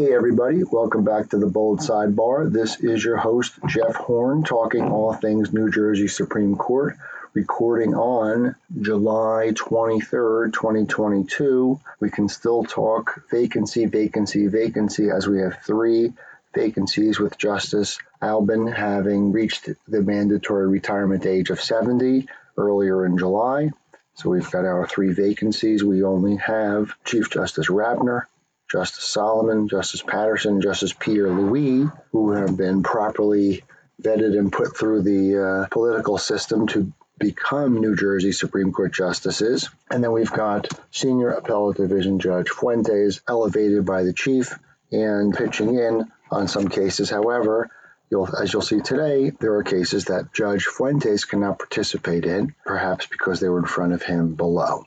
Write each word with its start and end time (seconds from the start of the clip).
Hey, 0.00 0.14
everybody, 0.14 0.62
welcome 0.64 1.04
back 1.04 1.28
to 1.28 1.36
the 1.36 1.46
Bold 1.46 1.80
Sidebar. 1.80 2.50
This 2.50 2.80
is 2.80 3.04
your 3.04 3.18
host, 3.18 3.52
Jeff 3.66 3.94
Horn, 3.96 4.44
talking 4.44 4.90
all 4.90 5.12
things 5.12 5.52
New 5.52 5.70
Jersey 5.70 6.08
Supreme 6.08 6.56
Court, 6.56 6.96
recording 7.34 7.94
on 7.94 8.56
July 8.80 9.52
23rd, 9.52 10.54
2022. 10.54 11.78
We 12.00 12.08
can 12.08 12.30
still 12.30 12.64
talk 12.64 13.28
vacancy, 13.30 13.84
vacancy, 13.84 14.46
vacancy, 14.46 15.10
as 15.10 15.28
we 15.28 15.40
have 15.40 15.58
three 15.66 16.14
vacancies 16.54 17.20
with 17.20 17.36
Justice 17.36 17.98
Albin 18.22 18.68
having 18.68 19.32
reached 19.32 19.68
the 19.86 20.00
mandatory 20.00 20.66
retirement 20.66 21.26
age 21.26 21.50
of 21.50 21.60
70 21.60 22.26
earlier 22.56 23.04
in 23.04 23.18
July. 23.18 23.68
So 24.14 24.30
we've 24.30 24.50
got 24.50 24.64
our 24.64 24.86
three 24.86 25.12
vacancies. 25.12 25.84
We 25.84 26.04
only 26.04 26.36
have 26.36 26.94
Chief 27.04 27.28
Justice 27.28 27.68
Rabner, 27.68 28.22
Justice 28.70 29.04
Solomon, 29.04 29.68
Justice 29.68 30.02
Patterson, 30.02 30.60
Justice 30.60 30.92
Pierre 30.92 31.30
Louis, 31.30 31.88
who 32.12 32.32
have 32.32 32.56
been 32.56 32.82
properly 32.82 33.64
vetted 34.00 34.38
and 34.38 34.52
put 34.52 34.76
through 34.76 35.02
the 35.02 35.64
uh, 35.64 35.68
political 35.70 36.18
system 36.18 36.66
to 36.68 36.92
become 37.18 37.80
New 37.80 37.96
Jersey 37.96 38.32
Supreme 38.32 38.72
Court 38.72 38.92
justices. 38.92 39.68
And 39.90 40.02
then 40.02 40.12
we've 40.12 40.32
got 40.32 40.68
Senior 40.90 41.30
Appellate 41.30 41.76
Division 41.76 42.18
Judge 42.18 42.48
Fuentes, 42.48 43.20
elevated 43.28 43.84
by 43.84 44.04
the 44.04 44.12
chief 44.12 44.58
and 44.90 45.34
pitching 45.34 45.74
in 45.74 46.10
on 46.30 46.48
some 46.48 46.68
cases. 46.68 47.10
However, 47.10 47.70
You'll, 48.10 48.28
as 48.36 48.52
you'll 48.52 48.62
see 48.62 48.80
today, 48.80 49.30
there 49.30 49.54
are 49.54 49.62
cases 49.62 50.06
that 50.06 50.32
Judge 50.32 50.64
Fuentes 50.64 51.24
cannot 51.24 51.60
participate 51.60 52.24
in, 52.24 52.54
perhaps 52.66 53.06
because 53.06 53.38
they 53.38 53.48
were 53.48 53.60
in 53.60 53.66
front 53.66 53.92
of 53.92 54.02
him 54.02 54.34
below. 54.34 54.84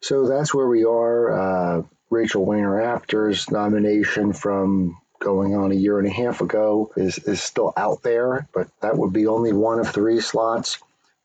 So 0.00 0.26
that's 0.26 0.54
where 0.54 0.66
we 0.66 0.84
are. 0.84 1.78
Uh, 1.78 1.82
Rachel 2.10 2.44
Wainer 2.44 2.84
Apter's 2.84 3.50
nomination 3.50 4.32
from 4.32 4.98
going 5.20 5.54
on 5.54 5.70
a 5.70 5.76
year 5.76 5.98
and 5.98 6.08
a 6.08 6.12
half 6.12 6.40
ago 6.40 6.90
is, 6.96 7.18
is 7.18 7.40
still 7.40 7.72
out 7.76 8.02
there, 8.02 8.48
but 8.52 8.68
that 8.80 8.98
would 8.98 9.12
be 9.12 9.26
only 9.26 9.52
one 9.52 9.78
of 9.78 9.88
three 9.88 10.20
slots. 10.20 10.78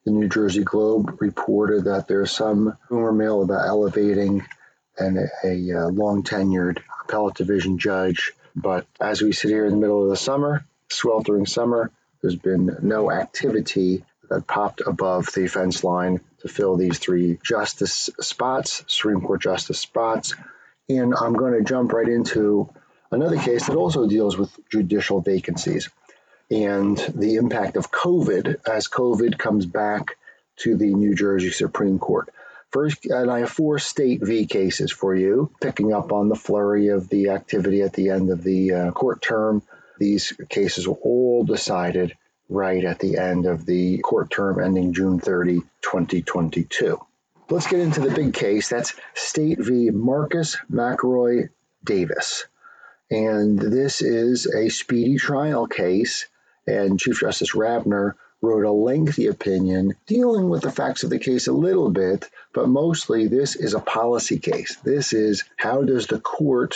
The 0.05 0.11
New 0.11 0.29
Jersey 0.29 0.63
Globe 0.63 1.19
reported 1.19 1.85
that 1.85 2.07
there's 2.07 2.31
some 2.31 2.77
rumor 2.89 3.11
mill 3.11 3.41
about 3.41 3.67
elevating 3.67 4.45
an, 4.99 5.27
a, 5.43 5.69
a 5.71 5.87
long 5.87 6.23
tenured 6.23 6.79
appellate 7.03 7.35
division 7.35 7.79
judge. 7.79 8.33
But 8.55 8.85
as 9.01 9.21
we 9.21 9.31
sit 9.31 9.49
here 9.49 9.65
in 9.65 9.71
the 9.71 9.79
middle 9.79 10.03
of 10.03 10.09
the 10.09 10.17
summer, 10.17 10.65
sweltering 10.89 11.47
summer, 11.47 11.91
there's 12.21 12.35
been 12.35 12.77
no 12.81 13.11
activity 13.11 14.03
that 14.29 14.47
popped 14.47 14.81
above 14.85 15.31
the 15.33 15.47
fence 15.47 15.83
line 15.83 16.21
to 16.41 16.47
fill 16.47 16.77
these 16.77 16.99
three 16.99 17.39
justice 17.43 18.09
spots, 18.19 18.83
Supreme 18.87 19.21
Court 19.21 19.41
justice 19.41 19.79
spots. 19.79 20.35
And 20.87 21.13
I'm 21.15 21.33
going 21.33 21.53
to 21.53 21.63
jump 21.63 21.93
right 21.93 22.07
into 22.07 22.69
another 23.11 23.37
case 23.37 23.67
that 23.67 23.75
also 23.75 24.07
deals 24.07 24.37
with 24.37 24.51
judicial 24.69 25.21
vacancies 25.21 25.89
and 26.51 26.97
the 27.15 27.35
impact 27.35 27.75
of 27.75 27.91
COVID 27.91 28.67
as 28.67 28.87
COVID 28.87 29.37
comes 29.37 29.65
back 29.65 30.17
to 30.57 30.75
the 30.77 30.93
New 30.93 31.15
Jersey 31.15 31.51
Supreme 31.51 31.99
Court. 31.99 32.29
First, 32.71 33.05
and 33.05 33.31
I 33.31 33.39
have 33.39 33.49
four 33.49 33.79
state 33.79 34.21
V 34.23 34.45
cases 34.45 34.91
for 34.91 35.15
you, 35.15 35.51
picking 35.61 35.93
up 35.93 36.11
on 36.11 36.29
the 36.29 36.35
flurry 36.35 36.89
of 36.89 37.09
the 37.09 37.29
activity 37.29 37.81
at 37.81 37.93
the 37.93 38.09
end 38.09 38.29
of 38.29 38.43
the 38.43 38.73
uh, 38.73 38.91
court 38.91 39.21
term. 39.21 39.63
These 39.97 40.33
cases 40.49 40.87
were 40.87 40.95
all 40.95 41.45
decided 41.45 42.15
right 42.49 42.83
at 42.83 42.99
the 42.99 43.17
end 43.17 43.45
of 43.45 43.65
the 43.65 43.99
court 43.99 44.29
term 44.29 44.61
ending 44.61 44.93
June 44.93 45.19
30, 45.19 45.61
2022. 45.81 46.99
Let's 47.47 47.67
get 47.67 47.79
into 47.79 48.01
the 48.01 48.09
big 48.09 48.33
case. 48.33 48.69
That's 48.69 48.95
State 49.13 49.59
v. 49.59 49.91
Marcus 49.91 50.57
Mackroy 50.67 51.49
Davis. 51.83 52.45
And 53.11 53.59
this 53.59 54.01
is 54.01 54.47
a 54.47 54.69
speedy 54.69 55.17
trial 55.17 55.67
case, 55.67 56.25
and 56.65 56.99
Chief 56.99 57.19
Justice 57.19 57.53
Rabner 57.53 58.15
wrote 58.41 58.65
a 58.65 58.71
lengthy 58.71 59.27
opinion 59.27 59.93
dealing 60.07 60.49
with 60.49 60.63
the 60.63 60.71
facts 60.71 61.03
of 61.03 61.11
the 61.11 61.19
case 61.19 61.45
a 61.45 61.53
little 61.53 61.91
bit, 61.91 62.27
but 62.51 62.67
mostly 62.67 63.27
this 63.27 63.55
is 63.55 63.75
a 63.75 63.79
policy 63.79 64.39
case. 64.39 64.77
This 64.77 65.13
is 65.13 65.43
how 65.55 65.83
does 65.83 66.07
the 66.07 66.19
court 66.19 66.75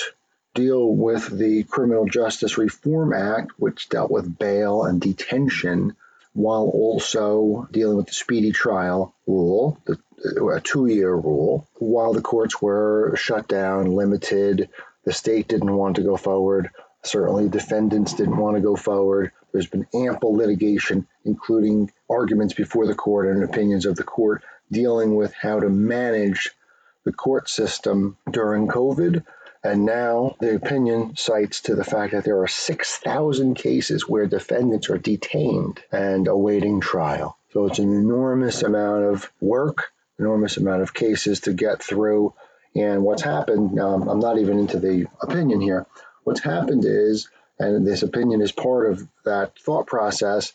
deal 0.53 0.87
with 0.87 1.35
the 1.35 1.63
Criminal 1.63 2.05
Justice 2.05 2.59
Reform 2.59 3.11
Act, 3.13 3.53
which 3.57 3.89
dealt 3.89 4.11
with 4.11 4.37
bail 4.37 4.83
and 4.83 5.01
detention, 5.01 5.95
while 6.33 6.69
also 6.71 7.67
dealing 7.71 7.97
with 7.97 8.05
the 8.05 8.13
speedy 8.13 8.51
trial 8.51 9.15
rule, 9.25 9.79
the 9.85 9.97
a 10.25 10.61
two 10.61 10.87
year 10.87 11.13
rule 11.13 11.67
while 11.75 12.13
the 12.13 12.21
courts 12.21 12.61
were 12.61 13.15
shut 13.15 13.47
down, 13.47 13.95
limited. 13.95 14.69
The 15.05 15.13
state 15.13 15.47
didn't 15.47 15.73
want 15.73 15.95
to 15.95 16.03
go 16.03 16.17
forward. 16.17 16.69
Certainly, 17.03 17.49
defendants 17.49 18.13
didn't 18.13 18.37
want 18.37 18.57
to 18.57 18.61
go 18.61 18.75
forward. 18.75 19.31
There's 19.51 19.67
been 19.67 19.87
ample 19.93 20.35
litigation, 20.35 21.07
including 21.25 21.91
arguments 22.09 22.53
before 22.53 22.85
the 22.85 22.95
court 22.95 23.27
and 23.27 23.43
opinions 23.43 23.85
of 23.85 23.95
the 23.95 24.03
court, 24.03 24.43
dealing 24.71 25.15
with 25.15 25.33
how 25.33 25.59
to 25.59 25.69
manage 25.69 26.51
the 27.05 27.13
court 27.13 27.49
system 27.49 28.17
during 28.29 28.67
COVID. 28.67 29.23
And 29.63 29.85
now 29.85 30.35
the 30.39 30.55
opinion 30.55 31.15
cites 31.15 31.61
to 31.61 31.75
the 31.75 31.83
fact 31.83 32.13
that 32.13 32.23
there 32.23 32.41
are 32.41 32.47
6,000 32.47 33.55
cases 33.55 34.07
where 34.07 34.25
defendants 34.25 34.89
are 34.89 34.97
detained 34.97 35.81
and 35.91 36.27
awaiting 36.27 36.81
trial. 36.81 37.37
So 37.51 37.65
it's 37.65 37.79
an 37.79 37.93
enormous 37.93 38.61
amount 38.61 39.05
of 39.05 39.31
work 39.41 39.91
enormous 40.19 40.57
amount 40.57 40.81
of 40.81 40.93
cases 40.93 41.41
to 41.41 41.53
get 41.53 41.81
through. 41.81 42.33
And 42.75 43.03
what's 43.03 43.23
happened, 43.23 43.79
um, 43.79 44.07
I'm 44.07 44.19
not 44.19 44.37
even 44.37 44.59
into 44.59 44.79
the 44.79 45.07
opinion 45.21 45.61
here. 45.61 45.85
What's 46.23 46.41
happened 46.41 46.83
is, 46.85 47.29
and 47.57 47.85
this 47.87 48.03
opinion 48.03 48.41
is 48.41 48.51
part 48.51 48.91
of 48.91 49.07
that 49.25 49.57
thought 49.59 49.87
process, 49.87 50.53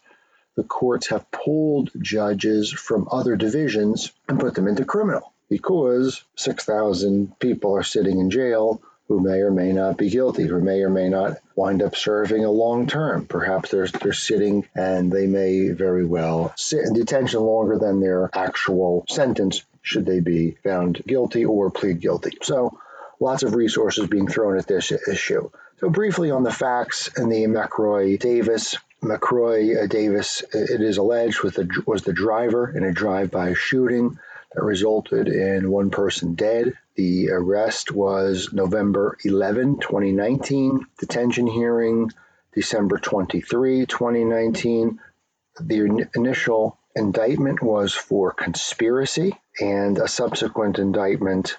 the 0.56 0.62
courts 0.62 1.08
have 1.08 1.30
pulled 1.32 1.90
judges 2.00 2.70
from 2.70 3.08
other 3.10 3.36
divisions 3.36 4.12
and 4.28 4.38
put 4.38 4.54
them 4.54 4.68
into 4.68 4.84
criminal 4.84 5.32
because 5.48 6.22
6,000 6.36 7.38
people 7.40 7.76
are 7.76 7.82
sitting 7.82 8.20
in 8.20 8.30
jail 8.30 8.80
who 9.08 9.20
may 9.20 9.40
or 9.40 9.50
may 9.50 9.72
not 9.72 9.96
be 9.96 10.10
guilty, 10.10 10.46
who 10.46 10.60
may 10.60 10.82
or 10.82 10.90
may 10.90 11.08
not 11.08 11.38
wind 11.54 11.82
up 11.82 11.94
serving 11.96 12.44
a 12.44 12.50
long 12.50 12.86
term. 12.86 13.26
Perhaps 13.26 13.70
they're, 13.70 13.86
they're 13.86 14.12
sitting 14.12 14.66
and 14.74 15.12
they 15.12 15.26
may 15.26 15.68
very 15.70 16.04
well 16.04 16.52
sit 16.56 16.84
in 16.84 16.94
detention 16.94 17.40
longer 17.40 17.78
than 17.78 18.00
their 18.00 18.30
actual 18.32 19.04
sentence 19.08 19.62
should 19.82 20.06
they 20.06 20.20
be 20.20 20.52
found 20.64 21.02
guilty 21.06 21.44
or 21.44 21.70
plead 21.70 22.00
guilty. 22.00 22.38
So 22.42 22.78
lots 23.20 23.42
of 23.42 23.54
resources 23.54 24.08
being 24.08 24.28
thrown 24.28 24.56
at 24.58 24.66
this 24.66 24.90
issue. 24.90 25.50
So 25.80 25.90
briefly 25.90 26.30
on 26.30 26.42
the 26.42 26.52
facts 26.52 27.08
in 27.18 27.28
the 27.28 27.46
Mackroy 27.46 28.18
Davis 28.18 28.76
Mackroy 29.04 29.84
uh, 29.84 29.86
Davis, 29.86 30.42
it 30.52 30.80
is 30.80 30.96
alleged, 30.96 31.42
the, 31.42 31.82
was 31.86 32.02
the 32.02 32.12
driver 32.12 32.74
in 32.74 32.84
a 32.84 32.92
drive-by 32.92 33.52
shooting 33.52 34.18
that 34.54 34.62
resulted 34.62 35.28
in 35.28 35.70
one 35.70 35.90
person 35.90 36.34
dead. 36.34 36.74
The 36.94 37.30
arrest 37.30 37.90
was 37.90 38.52
November 38.52 39.18
11, 39.24 39.80
2019. 39.80 40.86
Detention 40.98 41.46
hearing 41.46 42.12
December 42.54 42.98
23, 42.98 43.86
2019. 43.86 45.00
The 45.60 46.08
initial 46.14 46.78
indictment 46.94 47.62
was 47.62 47.94
for 47.94 48.32
conspiracy, 48.32 49.36
and 49.60 49.98
a 49.98 50.08
subsequent 50.08 50.78
indictment 50.78 51.56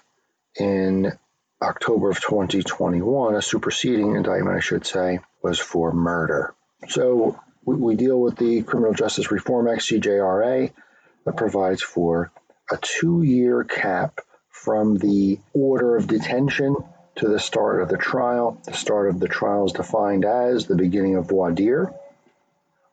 in 0.58 1.12
October 1.62 2.10
of 2.10 2.22
2021, 2.22 3.36
a 3.36 3.42
superseding 3.42 4.16
indictment, 4.16 4.58
I 4.58 4.62
should 4.62 4.86
say, 4.86 5.20
was 5.42 5.60
for 5.60 5.92
murder. 5.92 6.54
So 6.90 7.40
we, 7.66 7.76
we 7.76 7.96
deal 7.96 8.20
with 8.20 8.38
the 8.38 8.62
Criminal 8.64 8.94
Justice 8.94 9.32
Reform 9.32 9.68
Act, 9.68 9.82
CJRA, 9.82 10.72
that 11.26 11.38
provides 11.38 11.82
for 11.82 12.32
a 12.72 12.78
two 12.82 13.22
year 13.24 13.64
cap 13.64 14.22
from 14.50 14.98
the 14.98 15.40
order 15.54 15.96
of 15.96 16.08
detention 16.08 16.76
to 17.16 17.28
the 17.28 17.40
start 17.40 17.82
of 17.82 17.90
the 17.90 17.98
trial. 17.98 18.60
The 18.66 18.74
start 18.74 19.10
of 19.10 19.20
the 19.20 19.28
trial 19.28 19.66
is 19.66 19.74
defined 19.74 20.26
as 20.26 20.66
the 20.66 20.76
beginning 20.76 21.16
of 21.16 21.30
voir 21.30 21.52
dire, 21.52 21.94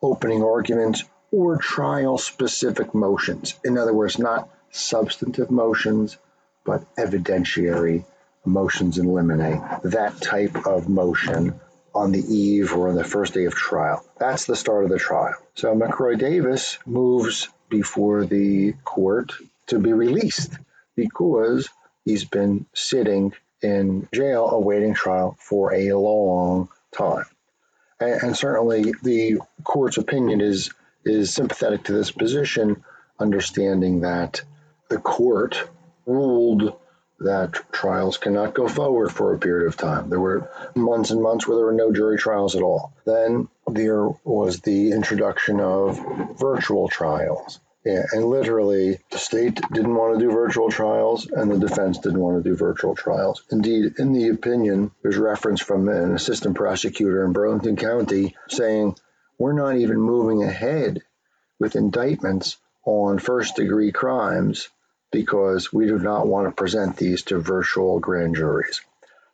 opening 0.02 0.44
arguments, 0.44 1.04
or 1.30 1.56
trial 1.56 2.18
specific 2.18 2.94
motions. 2.94 3.58
In 3.64 3.78
other 3.78 3.94
words, 3.94 4.18
not 4.18 4.50
substantive 4.70 5.50
motions, 5.50 6.18
but 6.64 6.84
evidentiary 6.96 8.04
motions 8.44 8.98
in 8.98 9.06
limine, 9.06 9.62
that 9.84 10.20
type 10.20 10.66
of 10.66 10.88
motion 10.88 11.58
on 11.94 12.12
the 12.12 12.20
eve 12.20 12.74
or 12.74 12.88
on 12.88 12.94
the 12.94 13.04
first 13.04 13.34
day 13.34 13.44
of 13.44 13.54
trial. 13.54 14.04
That's 14.18 14.46
the 14.46 14.56
start 14.56 14.84
of 14.84 14.90
the 14.90 14.98
trial. 14.98 15.34
So 15.54 15.74
Mackroy 15.74 16.16
Davis 16.18 16.78
moves 16.86 17.48
before 17.68 18.24
the 18.24 18.74
court 18.84 19.32
to 19.68 19.78
be 19.78 19.92
released 19.92 20.52
because 20.96 21.68
he's 22.04 22.24
been 22.24 22.66
sitting 22.74 23.32
in 23.62 24.08
jail 24.12 24.50
awaiting 24.50 24.94
trial 24.94 25.36
for 25.38 25.72
a 25.72 25.92
long 25.92 26.68
time. 26.92 27.24
And, 28.00 28.22
and 28.22 28.36
certainly 28.36 28.92
the 29.02 29.40
court's 29.64 29.96
opinion 29.96 30.40
is 30.40 30.70
is 31.04 31.34
sympathetic 31.34 31.84
to 31.84 31.92
this 31.92 32.12
position, 32.12 32.84
understanding 33.18 34.02
that 34.02 34.42
the 34.88 34.98
court 34.98 35.68
ruled 36.06 36.78
that 37.18 37.54
trials 37.72 38.18
cannot 38.18 38.54
go 38.54 38.68
forward 38.68 39.10
for 39.10 39.32
a 39.32 39.38
period 39.38 39.68
of 39.68 39.76
time. 39.76 40.10
There 40.10 40.20
were 40.20 40.50
months 40.74 41.10
and 41.10 41.22
months 41.22 41.46
where 41.46 41.56
there 41.56 41.66
were 41.66 41.72
no 41.72 41.92
jury 41.92 42.18
trials 42.18 42.56
at 42.56 42.62
all. 42.62 42.92
Then 43.04 43.48
there 43.68 44.08
was 44.24 44.60
the 44.60 44.92
introduction 44.92 45.60
of 45.60 46.00
virtual 46.38 46.88
trials. 46.88 47.60
Yeah, 47.84 48.04
and 48.12 48.26
literally, 48.26 48.98
the 49.10 49.18
state 49.18 49.60
didn't 49.72 49.94
want 49.96 50.14
to 50.14 50.24
do 50.24 50.30
virtual 50.30 50.70
trials, 50.70 51.26
and 51.26 51.50
the 51.50 51.58
defense 51.58 51.98
didn't 51.98 52.20
want 52.20 52.42
to 52.42 52.48
do 52.48 52.54
virtual 52.56 52.94
trials. 52.94 53.42
Indeed, 53.50 53.94
in 53.98 54.12
the 54.12 54.28
opinion, 54.28 54.92
there's 55.02 55.16
reference 55.16 55.60
from 55.60 55.88
an 55.88 56.14
assistant 56.14 56.54
prosecutor 56.54 57.24
in 57.24 57.32
Burlington 57.32 57.74
County 57.74 58.36
saying, 58.48 58.94
We're 59.36 59.52
not 59.52 59.76
even 59.76 59.96
moving 59.96 60.44
ahead 60.44 61.02
with 61.58 61.74
indictments 61.74 62.56
on 62.84 63.18
first 63.18 63.56
degree 63.56 63.90
crimes 63.90 64.68
because 65.10 65.72
we 65.72 65.86
do 65.86 65.98
not 65.98 66.28
want 66.28 66.46
to 66.46 66.52
present 66.54 66.96
these 66.96 67.22
to 67.24 67.38
virtual 67.38 67.98
grand 67.98 68.36
juries. 68.36 68.80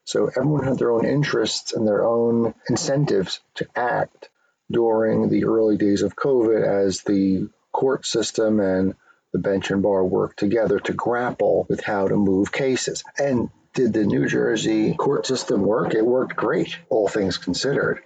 So 0.04 0.26
everyone 0.26 0.64
had 0.64 0.78
their 0.78 0.90
own 0.90 1.04
interests 1.04 1.74
and 1.74 1.86
their 1.86 2.04
own 2.04 2.54
incentives 2.68 3.40
to 3.56 3.66
act 3.76 4.30
during 4.70 5.28
the 5.28 5.44
early 5.44 5.76
days 5.76 6.02
of 6.02 6.16
COVID 6.16 6.66
as 6.66 7.02
the 7.02 7.48
court 7.78 8.04
system 8.04 8.58
and 8.58 8.96
the 9.32 9.38
bench 9.38 9.70
and 9.70 9.84
bar 9.84 10.04
worked 10.04 10.36
together 10.36 10.80
to 10.80 10.92
grapple 10.92 11.64
with 11.68 11.80
how 11.80 12.08
to 12.08 12.16
move 12.16 12.50
cases. 12.50 13.04
And 13.16 13.50
did 13.72 13.92
the 13.92 14.04
New 14.04 14.26
Jersey 14.26 14.94
court 14.94 15.26
system 15.26 15.62
work? 15.62 15.94
It 15.94 16.04
worked 16.04 16.34
great, 16.34 16.76
all 16.88 17.06
things 17.06 17.38
considered. 17.38 18.02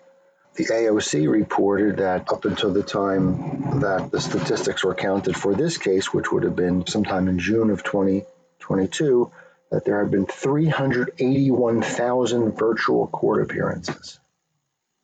The 0.57 0.67
AOC 0.67 1.27
reported 1.31 1.97
that 1.97 2.31
up 2.31 2.45
until 2.45 2.75
the 2.75 2.83
time 2.83 3.81
that 3.81 4.11
the 4.11 4.21
statistics 4.21 4.85
were 4.85 4.95
counted 4.95 5.39
for 5.39 5.55
this 5.55 5.79
case, 5.79 6.13
which 6.13 6.31
would 6.31 6.43
have 6.43 6.55
been 6.55 6.87
sometime 6.87 7.29
in 7.29 7.39
June 7.39 7.71
of 7.71 7.83
2022, 7.83 9.33
that 9.71 9.87
there 9.87 10.03
have 10.03 10.11
been 10.11 10.27
381,000 10.27 12.53
virtual 12.53 13.07
court 13.07 13.43
appearances. 13.43 14.21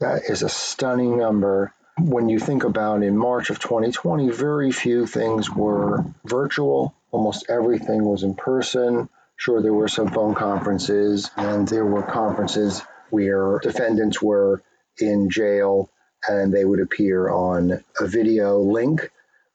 That 0.01 0.25
is 0.29 0.43
a 0.43 0.51
stunning 0.51 1.17
number 1.17 1.73
when 2.01 2.29
you 2.29 2.39
think 2.39 2.65
about 2.65 3.03
in 3.03 3.17
March 3.17 3.49
of 3.51 3.59
2020, 3.59 4.31
very 4.31 4.71
few 4.73 5.07
things 5.07 5.51
were 5.51 6.05
virtual. 6.25 6.95
Almost 7.11 7.47
everything 7.49 8.05
was 8.05 8.23
in 8.23 8.35
person. 8.35 9.09
Sure, 9.37 9.63
there 9.63 9.75
were 9.75 9.89
some 9.89 10.09
phone 10.09 10.35
conferences, 10.35 11.31
and 11.37 11.67
there 11.69 11.87
were 11.87 12.03
conferences 12.03 12.83
where 13.11 13.61
defendants 13.61 14.21
were 14.21 14.61
in 14.99 15.31
jail 15.31 15.89
and 16.27 16.53
they 16.53 16.65
would 16.65 16.81
appear 16.81 17.29
on 17.29 17.85
a 18.01 18.07
video 18.07 18.59
link, 18.59 19.13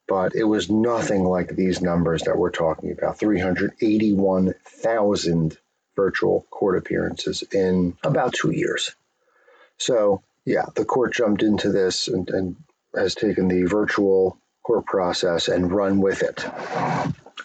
but 0.08 0.34
it 0.34 0.44
was 0.44 0.70
nothing 0.70 1.24
like 1.24 1.54
these 1.54 1.82
numbers 1.82 2.22
that 2.22 2.38
we're 2.38 2.50
talking 2.50 2.92
about 2.92 3.18
381,000 3.18 5.58
virtual 5.94 6.46
court 6.50 6.78
appearances 6.78 7.42
in 7.52 7.98
about 8.02 8.32
two 8.32 8.50
years. 8.50 8.96
So 9.76 10.22
yeah, 10.44 10.66
the 10.74 10.84
court 10.84 11.14
jumped 11.14 11.42
into 11.42 11.70
this 11.70 12.08
and, 12.08 12.28
and 12.30 12.56
has 12.94 13.14
taken 13.14 13.48
the 13.48 13.64
virtual 13.64 14.38
court 14.62 14.86
process 14.86 15.48
and 15.48 15.72
run 15.72 16.00
with 16.00 16.22
it. 16.22 16.44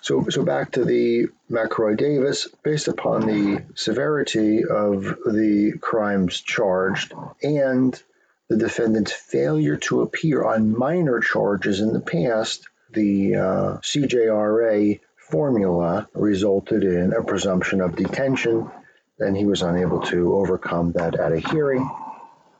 So, 0.01 0.30
so 0.30 0.44
back 0.44 0.72
to 0.72 0.86
the 0.86 1.28
Mackroy 1.50 1.98
Davis, 1.98 2.48
based 2.63 2.88
upon 2.88 3.25
the 3.25 3.63
severity 3.75 4.63
of 4.63 5.04
the 5.04 5.74
crimes 5.81 6.40
charged 6.40 7.13
and 7.44 8.01
the 8.48 8.57
defendant's 8.57 9.12
failure 9.12 9.78
to 9.78 10.02
appear 10.02 10.44
on 10.44 10.78
minor 10.78 11.19
charges 11.19 11.81
in 11.81 11.94
the 11.94 12.00
past, 12.00 12.68
the 12.92 13.36
uh, 13.36 13.78
CJRA 13.81 15.00
formula 15.18 16.07
resulted 16.13 16.84
in 16.84 17.13
a 17.13 17.24
presumption 17.24 17.81
of 17.81 17.95
detention, 17.95 18.72
and 19.19 19.38
he 19.38 19.45
was 19.45 19.62
unable 19.62 20.02
to 20.02 20.36
overcome 20.36 20.94
that 20.94 21.16
at 21.16 21.31
a 21.31 21.40
hearing. 21.40 21.88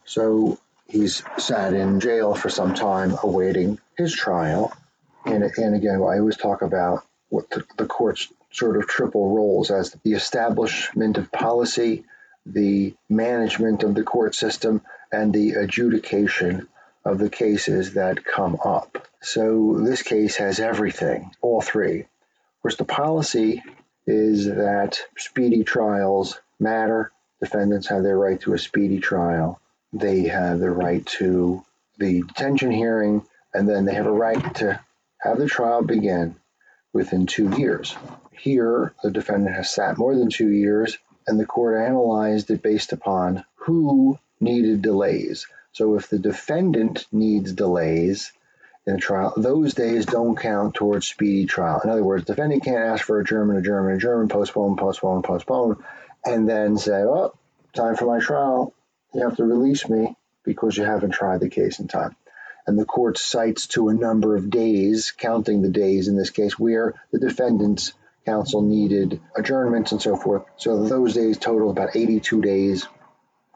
So 0.10 0.58
he's 0.88 1.22
sat 1.38 1.76
in 1.76 2.00
jail 2.00 2.34
for 2.34 2.50
some 2.50 2.74
time 2.74 3.16
awaiting 3.22 3.78
his 3.96 4.12
trial. 4.12 4.74
And, 5.24 5.44
and 5.44 5.76
again, 5.76 5.98
I 5.98 6.18
always 6.18 6.36
talk 6.36 6.64
about 6.64 7.06
what 7.30 7.48
the, 7.52 7.64
the 7.78 7.86
court's 7.86 8.28
sort 8.50 8.78
of 8.78 8.88
triple 8.88 9.36
roles 9.36 9.70
as 9.70 9.96
the 10.04 10.14
establishment 10.14 11.20
of 11.20 11.32
policy, 11.32 12.06
the 12.44 12.96
management 13.08 13.84
of 13.84 13.94
the 13.94 14.02
court 14.02 14.34
system, 14.34 14.82
and 15.12 15.32
the 15.32 15.52
adjudication 15.52 16.68
of 17.06 17.20
the 17.20 17.30
cases 17.30 17.94
that 17.94 18.26
come 18.26 18.58
up. 18.66 19.08
So 19.22 19.78
this 19.80 20.02
case 20.02 20.38
has 20.38 20.60
everything, 20.60 21.30
all 21.40 21.62
three. 21.62 22.00
Of 22.00 22.62
course, 22.64 22.78
the 22.78 22.84
policy 22.84 23.62
is 24.08 24.48
that 24.48 25.02
speedy 25.18 25.64
trials 25.64 26.42
matter. 26.60 27.12
Defendants 27.40 27.90
have 27.90 28.02
their 28.02 28.18
right 28.18 28.42
to 28.42 28.54
a 28.54 28.58
speedy 28.58 28.98
trial 28.98 29.62
they 29.94 30.24
have 30.28 30.60
the 30.60 30.70
right 30.70 31.06
to 31.06 31.64
the 31.98 32.22
detention 32.22 32.72
hearing, 32.72 33.26
and 33.54 33.68
then 33.68 33.86
they 33.86 33.94
have 33.94 34.06
a 34.06 34.12
right 34.12 34.56
to 34.56 34.80
have 35.20 35.38
the 35.38 35.48
trial 35.48 35.84
begin 35.84 36.36
within 36.94 37.26
two 37.26 37.50
years. 37.58 37.96
Here, 38.32 38.94
the 39.04 39.12
defendant 39.12 39.56
has 39.56 39.70
sat 39.74 39.98
more 39.98 40.16
than 40.16 40.30
two 40.30 40.50
years, 40.50 40.98
and 41.28 41.40
the 41.40 41.46
court 41.46 41.78
analyzed 41.78 42.50
it 42.52 42.62
based 42.62 42.94
upon 42.94 43.44
who 43.56 44.18
needed 44.40 44.82
delays. 44.82 45.48
So, 45.74 45.96
if 45.96 46.10
the 46.10 46.20
defendant 46.20 47.06
needs 47.12 47.52
delays 47.52 48.32
in 48.86 48.94
the 48.94 49.00
trial, 49.00 49.34
those 49.36 49.74
days 49.74 50.06
don't 50.06 50.36
count 50.36 50.74
towards 50.74 51.08
speedy 51.08 51.46
trial. 51.46 51.82
In 51.84 51.90
other 51.90 52.04
words, 52.04 52.26
the 52.26 52.34
defendant 52.34 52.64
can't 52.64 52.78
ask 52.78 53.06
for 53.06 53.20
adjournment, 53.20 53.60
adjournment, 53.60 53.98
adjournment, 53.98 54.32
postpone, 54.32 54.78
postpone, 54.78 55.22
postpone, 55.22 55.84
and 56.26 56.48
then 56.48 56.78
say, 56.78 57.04
"Oh, 57.04 57.34
time 57.74 57.96
for 57.96 58.06
my 58.06 58.20
trial." 58.20 58.74
You 59.14 59.24
have 59.24 59.38
to 59.38 59.44
release 59.44 59.90
me 59.90 60.16
because 60.44 60.78
you 60.78 60.84
haven't 60.84 61.12
tried 61.12 61.40
the 61.40 61.50
case 61.50 61.80
in 61.80 61.88
time. 61.88 62.16
And 62.68 62.78
the 62.78 62.86
court 62.86 63.18
cites 63.18 63.68
to 63.68 63.90
a 63.90 63.94
number 63.94 64.36
of 64.36 64.50
days, 64.50 65.12
counting 65.12 65.62
the 65.62 65.70
days 65.70 66.08
in 66.08 66.16
this 66.16 66.30
case, 66.30 66.60
where 66.60 66.94
the 67.12 67.20
defendant's 67.20 67.94
counsel 68.26 68.62
needed 68.62 69.20
adjournments 69.36 69.92
and 69.92 70.02
so 70.02 70.16
forth. 70.16 70.44
So 70.58 70.84
those 70.84 71.14
days 71.14 71.38
total 71.38 71.72
about 71.72 71.96
82 71.96 72.42
days. 72.42 72.88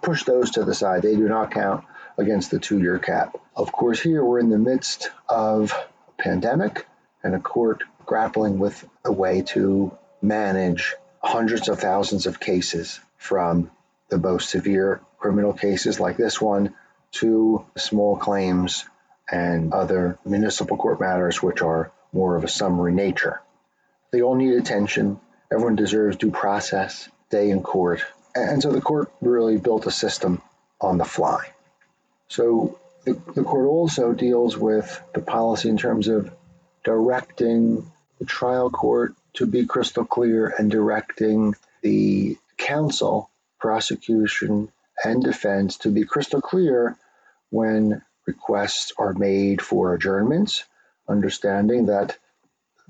Push 0.02 0.24
those 0.24 0.52
to 0.52 0.64
the 0.64 0.74
side. 0.74 1.04
They 1.04 1.16
do 1.16 1.30
not 1.30 1.52
count 1.52 1.86
against 2.18 2.52
the 2.52 2.60
two 2.60 2.80
year 2.80 3.00
cap. 3.00 3.38
Of 3.56 3.72
course, 3.72 4.02
here 4.02 4.24
we're 4.24 4.40
in 4.40 4.50
the 4.50 4.58
midst 4.58 5.12
of 5.30 5.72
a 5.72 6.22
pandemic 6.22 6.88
and 7.24 7.36
a 7.36 7.40
court 7.40 7.84
grappling 8.06 8.60
with 8.60 8.86
a 9.06 9.12
way 9.12 9.44
to 9.44 9.96
manage 10.22 10.96
hundreds 11.22 11.70
of 11.70 11.80
thousands 11.80 12.26
of 12.26 12.40
cases 12.40 13.00
from 13.18 13.72
the 14.10 14.18
most 14.18 14.50
severe 14.50 15.02
criminal 15.24 15.54
cases 15.54 16.02
like 16.02 16.18
this 16.18 16.42
one 16.42 16.74
to 17.14 17.66
small 17.78 18.18
claims 18.18 18.84
and 19.32 19.72
other 19.72 20.20
municipal 20.26 20.76
court 20.76 21.00
matters, 21.00 21.42
which 21.42 21.62
are 21.62 21.94
more 22.12 22.36
of 22.36 22.44
a 22.44 22.50
summary 22.50 22.92
nature. 22.92 23.42
They 24.12 24.22
all 24.22 24.36
need 24.36 24.56
attention. 24.56 25.22
Everyone 25.50 25.78
deserves 25.78 26.18
due 26.18 26.30
process, 26.30 27.08
day 27.30 27.52
in 27.52 27.64
court. 27.64 28.04
And 28.36 28.62
so 28.62 28.74
the 28.74 28.82
court 28.82 29.14
really 29.22 29.56
built 29.58 29.88
a 29.88 29.92
system 29.92 30.42
on 30.82 30.98
the 30.98 31.06
fly. 31.06 31.54
So 32.28 32.78
the, 33.06 33.14
the 33.14 33.44
court 33.44 33.68
also 33.68 34.12
deals 34.12 34.58
with 34.58 35.02
the 35.14 35.22
policy 35.22 35.70
in 35.70 35.78
terms 35.78 36.10
of 36.10 36.36
directing 36.84 37.90
the 38.20 38.26
trial 38.26 38.70
court 38.70 39.16
to 39.36 39.46
be 39.46 39.66
crystal 39.68 40.04
clear 40.04 40.54
and 40.60 40.70
directing 40.70 41.56
the 41.82 42.36
counsel, 42.58 43.30
prosecution, 43.58 44.73
and 45.04 45.24
defense 45.24 45.78
to 45.78 45.90
be 45.90 46.04
crystal 46.04 46.42
clear 46.42 46.98
when 47.50 48.02
requests 48.26 48.94
are 48.98 49.14
made 49.14 49.62
for 49.62 49.94
adjournments, 49.94 50.64
understanding 51.08 51.88
that 51.88 52.18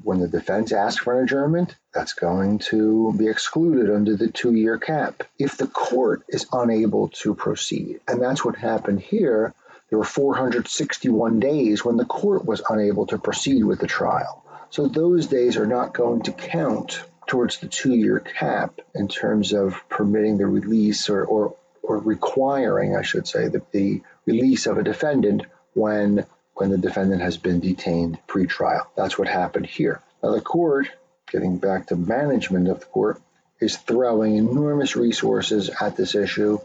when 0.02 0.20
the 0.20 0.28
defense 0.28 0.72
asks 0.72 1.04
for 1.04 1.18
an 1.18 1.24
adjournment, 1.24 1.76
that's 1.94 2.14
going 2.14 2.60
to 2.60 3.14
be 3.18 3.28
excluded 3.28 3.94
under 3.94 4.16
the 4.16 4.28
two 4.28 4.54
year 4.54 4.78
cap 4.78 5.24
if 5.38 5.58
the 5.58 5.68
court 5.68 6.24
is 6.28 6.48
unable 6.52 7.10
to 7.10 7.36
proceed. 7.36 8.00
And 8.08 8.22
that's 8.22 8.44
what 8.44 8.56
happened 8.56 9.02
here. 9.02 9.54
There 9.90 10.00
were 10.00 10.06
461 10.06 11.40
days 11.40 11.86
when 11.86 11.98
the 11.98 12.06
court 12.06 12.46
was 12.46 12.64
unable 12.68 13.06
to 13.08 13.20
proceed 13.20 13.64
with 13.64 13.80
the 13.80 13.88
trial. 13.88 14.44
So 14.72 14.88
those 14.88 15.28
days 15.28 15.58
are 15.58 15.68
not 15.68 15.94
going 15.94 16.24
to 16.24 16.32
count 16.32 17.04
towards 17.28 17.60
the 17.60 17.68
two 17.68 17.94
year 17.94 18.20
cap 18.20 18.80
in 18.96 19.08
terms 19.08 19.54
of 19.54 19.88
permitting 19.90 20.38
the 20.38 20.48
release 20.48 21.10
or, 21.10 21.24
or 21.24 21.56
or 21.84 21.98
requiring, 21.98 22.96
I 22.96 23.04
should 23.04 23.28
say, 23.28 23.50
the, 23.50 23.62
the 23.72 24.02
release 24.26 24.66
of 24.66 24.78
a 24.78 24.84
defendant 24.84 25.44
when 25.74 26.26
when 26.56 26.70
the 26.70 26.78
defendant 26.78 27.22
has 27.22 27.38
been 27.38 27.60
detained 27.60 28.20
pre-trial. 28.28 28.90
That's 28.96 29.18
what 29.18 29.28
happened 29.28 29.66
here. 29.66 30.02
Now 30.22 30.32
the 30.32 30.42
court, 30.42 30.88
getting 31.32 31.58
back 31.58 31.88
to 31.88 31.96
management 31.96 32.68
of 32.68 32.80
the 32.80 32.86
court, 32.86 33.22
is 33.60 33.76
throwing 33.76 34.36
enormous 34.36 34.96
resources 34.96 35.70
at 35.82 35.98
this 35.98 36.16
issue, 36.16 36.60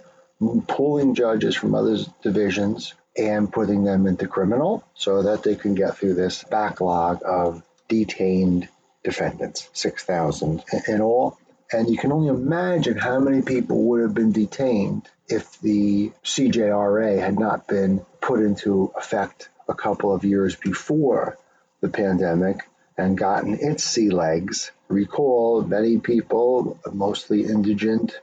pulling 0.66 1.14
judges 1.14 1.56
from 1.56 1.74
other 1.74 1.96
divisions 2.22 2.94
and 3.16 3.52
putting 3.52 3.84
them 3.84 4.06
into 4.06 4.26
criminal 4.26 4.84
so 4.94 5.22
that 5.22 5.42
they 5.42 5.54
can 5.54 5.74
get 5.74 5.96
through 5.96 6.14
this 6.14 6.44
backlog 6.44 7.22
of 7.24 7.62
detained 7.88 8.68
defendants, 9.02 9.68
6,000 9.72 10.62
in 10.86 11.00
all. 11.00 11.38
And 11.72 11.90
you 11.90 11.98
can 11.98 12.12
only 12.12 12.28
imagine 12.28 12.96
how 12.96 13.20
many 13.20 13.42
people 13.42 13.84
would 13.84 14.00
have 14.00 14.14
been 14.14 14.32
detained 14.32 15.08
if 15.28 15.60
the 15.60 16.10
CJRA 16.24 17.20
had 17.20 17.38
not 17.38 17.68
been 17.68 18.04
put 18.20 18.40
into 18.40 18.90
effect 18.96 19.50
a 19.68 19.74
couple 19.74 20.14
of 20.14 20.24
years 20.24 20.56
before 20.56 21.36
the 21.82 21.88
pandemic 21.88 22.60
and 22.96 23.18
gotten 23.18 23.58
its 23.60 23.84
sea 23.84 24.08
legs. 24.08 24.70
Recall 24.88 25.62
many 25.62 25.98
people, 25.98 26.78
mostly 26.90 27.44
indigent 27.44 28.18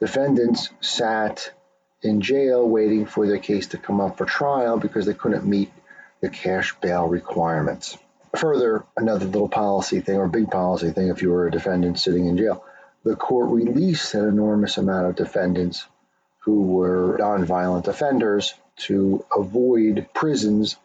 defendants, 0.00 0.70
sat 0.80 1.52
in 2.02 2.22
jail 2.22 2.66
waiting 2.66 3.04
for 3.04 3.26
their 3.26 3.38
case 3.38 3.68
to 3.68 3.78
come 3.78 4.00
up 4.00 4.16
for 4.16 4.24
trial 4.24 4.78
because 4.78 5.04
they 5.04 5.14
couldn't 5.14 5.44
meet 5.44 5.70
the 6.22 6.30
cash 6.30 6.74
bail 6.80 7.06
requirements. 7.06 7.98
Further, 8.36 8.84
another 8.96 9.26
little 9.26 9.48
policy 9.48 10.00
thing 10.00 10.16
or 10.16 10.28
big 10.28 10.50
policy 10.50 10.90
thing 10.90 11.08
if 11.08 11.20
you 11.20 11.30
were 11.30 11.46
a 11.46 11.50
defendant 11.50 11.98
sitting 11.98 12.26
in 12.26 12.38
jail, 12.38 12.64
the 13.06 13.14
court 13.14 13.50
released 13.50 14.14
an 14.14 14.28
enormous 14.28 14.78
amount 14.78 15.06
of 15.06 15.14
defendants 15.14 15.86
who 16.40 16.62
were 16.62 17.16
nonviolent 17.20 17.86
offenders 17.86 18.52
to 18.76 19.24
avoid 19.34 20.08
prisons 20.12 20.76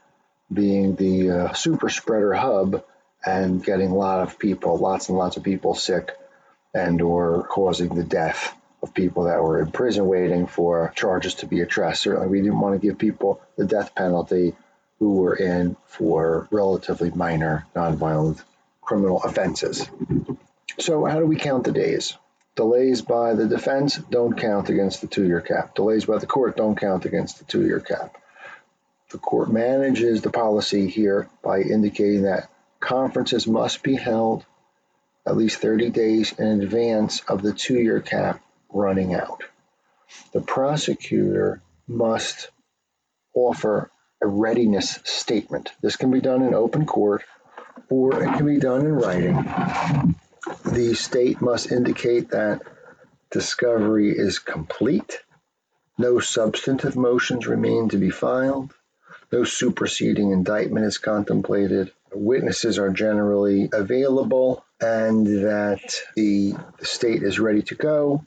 being 0.53 0.95
the 0.95 1.31
uh, 1.31 1.53
super 1.53 1.89
spreader 1.89 2.33
hub 2.35 2.83
and 3.25 3.63
getting 3.63 3.89
a 3.89 3.95
lot 3.95 4.19
of 4.19 4.37
people, 4.37 4.77
lots 4.77 5.09
and 5.09 5.17
lots 5.17 5.35
of 5.35 5.41
people 5.41 5.73
sick 5.73 6.11
and 6.75 7.01
or 7.01 7.47
causing 7.47 7.89
the 7.95 8.03
death 8.03 8.55
of 8.83 8.93
people 8.93 9.23
that 9.23 9.41
were 9.41 9.59
in 9.59 9.71
prison 9.71 10.05
waiting 10.05 10.45
for 10.45 10.93
charges 10.95 11.33
to 11.35 11.47
be 11.47 11.61
addressed. 11.61 12.03
Certainly, 12.03 12.27
we 12.27 12.41
didn't 12.41 12.59
want 12.59 12.79
to 12.79 12.87
give 12.87 12.99
people 12.99 13.41
the 13.57 13.65
death 13.65 13.95
penalty 13.95 14.53
who 14.99 15.15
were 15.15 15.35
in 15.35 15.75
for 15.87 16.47
relatively 16.51 17.09
minor 17.09 17.65
nonviolent 17.75 18.43
criminal 18.79 19.23
offenses. 19.23 19.89
So, 20.79 21.05
how 21.05 21.19
do 21.19 21.25
we 21.25 21.35
count 21.35 21.63
the 21.63 21.71
days? 21.71 22.17
Delays 22.55 23.01
by 23.01 23.33
the 23.33 23.47
defense 23.47 23.95
don't 23.97 24.37
count 24.37 24.69
against 24.69 25.01
the 25.01 25.07
two 25.07 25.25
year 25.25 25.41
cap. 25.41 25.75
Delays 25.75 26.05
by 26.05 26.17
the 26.17 26.27
court 26.27 26.57
don't 26.57 26.75
count 26.75 27.05
against 27.05 27.39
the 27.39 27.45
two 27.45 27.65
year 27.65 27.79
cap. 27.79 28.17
The 29.09 29.17
court 29.17 29.51
manages 29.51 30.21
the 30.21 30.29
policy 30.29 30.87
here 30.87 31.29
by 31.43 31.61
indicating 31.61 32.23
that 32.23 32.49
conferences 32.79 33.47
must 33.47 33.83
be 33.83 33.95
held 33.95 34.45
at 35.25 35.37
least 35.37 35.59
30 35.59 35.91
days 35.91 36.33
in 36.37 36.61
advance 36.61 37.21
of 37.21 37.41
the 37.41 37.53
two 37.53 37.79
year 37.79 38.01
cap 38.01 38.41
running 38.69 39.13
out. 39.13 39.43
The 40.33 40.41
prosecutor 40.41 41.61
must 41.87 42.49
offer 43.33 43.91
a 44.21 44.27
readiness 44.27 44.99
statement. 45.03 45.71
This 45.81 45.95
can 45.95 46.11
be 46.11 46.21
done 46.21 46.41
in 46.43 46.53
open 46.53 46.85
court 46.85 47.23
or 47.89 48.23
it 48.23 48.37
can 48.37 48.45
be 48.45 48.59
done 48.59 48.81
in 48.81 48.93
writing. 48.93 50.15
The 50.65 50.93
state 50.93 51.41
must 51.41 51.71
indicate 51.71 52.31
that 52.31 52.61
discovery 53.29 54.11
is 54.11 54.39
complete, 54.39 55.19
no 55.97 56.19
substantive 56.19 56.95
motions 56.95 57.47
remain 57.47 57.89
to 57.89 57.97
be 57.97 58.09
filed, 58.09 58.73
no 59.31 59.43
superseding 59.43 60.31
indictment 60.31 60.85
is 60.85 60.97
contemplated, 60.97 61.91
witnesses 62.13 62.77
are 62.79 62.89
generally 62.89 63.69
available, 63.71 64.65
and 64.79 65.25
that 65.45 65.81
the 66.15 66.55
state 66.81 67.23
is 67.23 67.39
ready 67.39 67.61
to 67.63 67.75
go. 67.75 68.25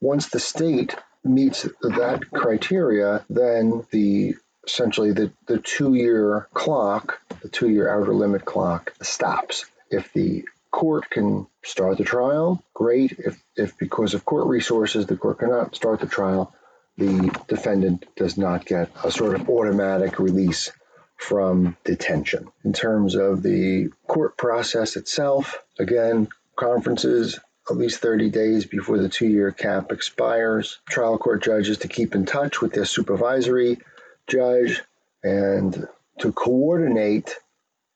Once 0.00 0.28
the 0.28 0.40
state 0.40 0.94
meets 1.24 1.62
that 1.80 2.28
criteria, 2.32 3.24
then 3.30 3.86
the 3.90 4.34
essentially 4.66 5.12
the, 5.12 5.32
the 5.46 5.58
two 5.58 5.94
year 5.94 6.48
clock, 6.52 7.20
the 7.40 7.48
two 7.48 7.68
year 7.68 7.88
outer 7.88 8.12
limit 8.12 8.44
clock 8.44 8.92
stops. 9.02 9.64
If 9.90 10.12
the 10.12 10.44
court 10.72 11.08
can 11.10 11.46
start 11.62 11.98
the 11.98 12.04
trial, 12.04 12.64
great. 12.74 13.12
If, 13.18 13.40
if 13.54 13.78
because 13.78 14.14
of 14.14 14.24
court 14.24 14.48
resources 14.48 15.06
the 15.06 15.16
court 15.16 15.38
cannot 15.38 15.76
start 15.76 16.00
the 16.00 16.06
trial, 16.06 16.52
the 16.98 17.30
defendant 17.46 18.06
does 18.16 18.36
not 18.36 18.66
get 18.66 18.90
a 19.04 19.10
sort 19.10 19.34
of 19.34 19.48
automatic 19.48 20.18
release 20.18 20.72
from 21.16 21.76
detention. 21.84 22.48
In 22.64 22.72
terms 22.72 23.14
of 23.14 23.42
the 23.42 23.90
court 24.08 24.36
process 24.36 24.96
itself, 24.96 25.62
again, 25.78 26.28
conferences 26.56 27.38
at 27.70 27.76
least 27.76 28.00
30 28.00 28.30
days 28.30 28.66
before 28.66 28.98
the 28.98 29.08
two 29.08 29.28
year 29.28 29.52
cap 29.52 29.92
expires. 29.92 30.80
Trial 30.88 31.16
court 31.16 31.44
judges 31.44 31.78
to 31.78 31.88
keep 31.88 32.14
in 32.14 32.26
touch 32.26 32.60
with 32.60 32.72
their 32.72 32.84
supervisory 32.84 33.78
judge 34.26 34.82
and 35.22 35.86
to 36.18 36.32
coordinate 36.32 37.36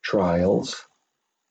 trials 0.03 0.85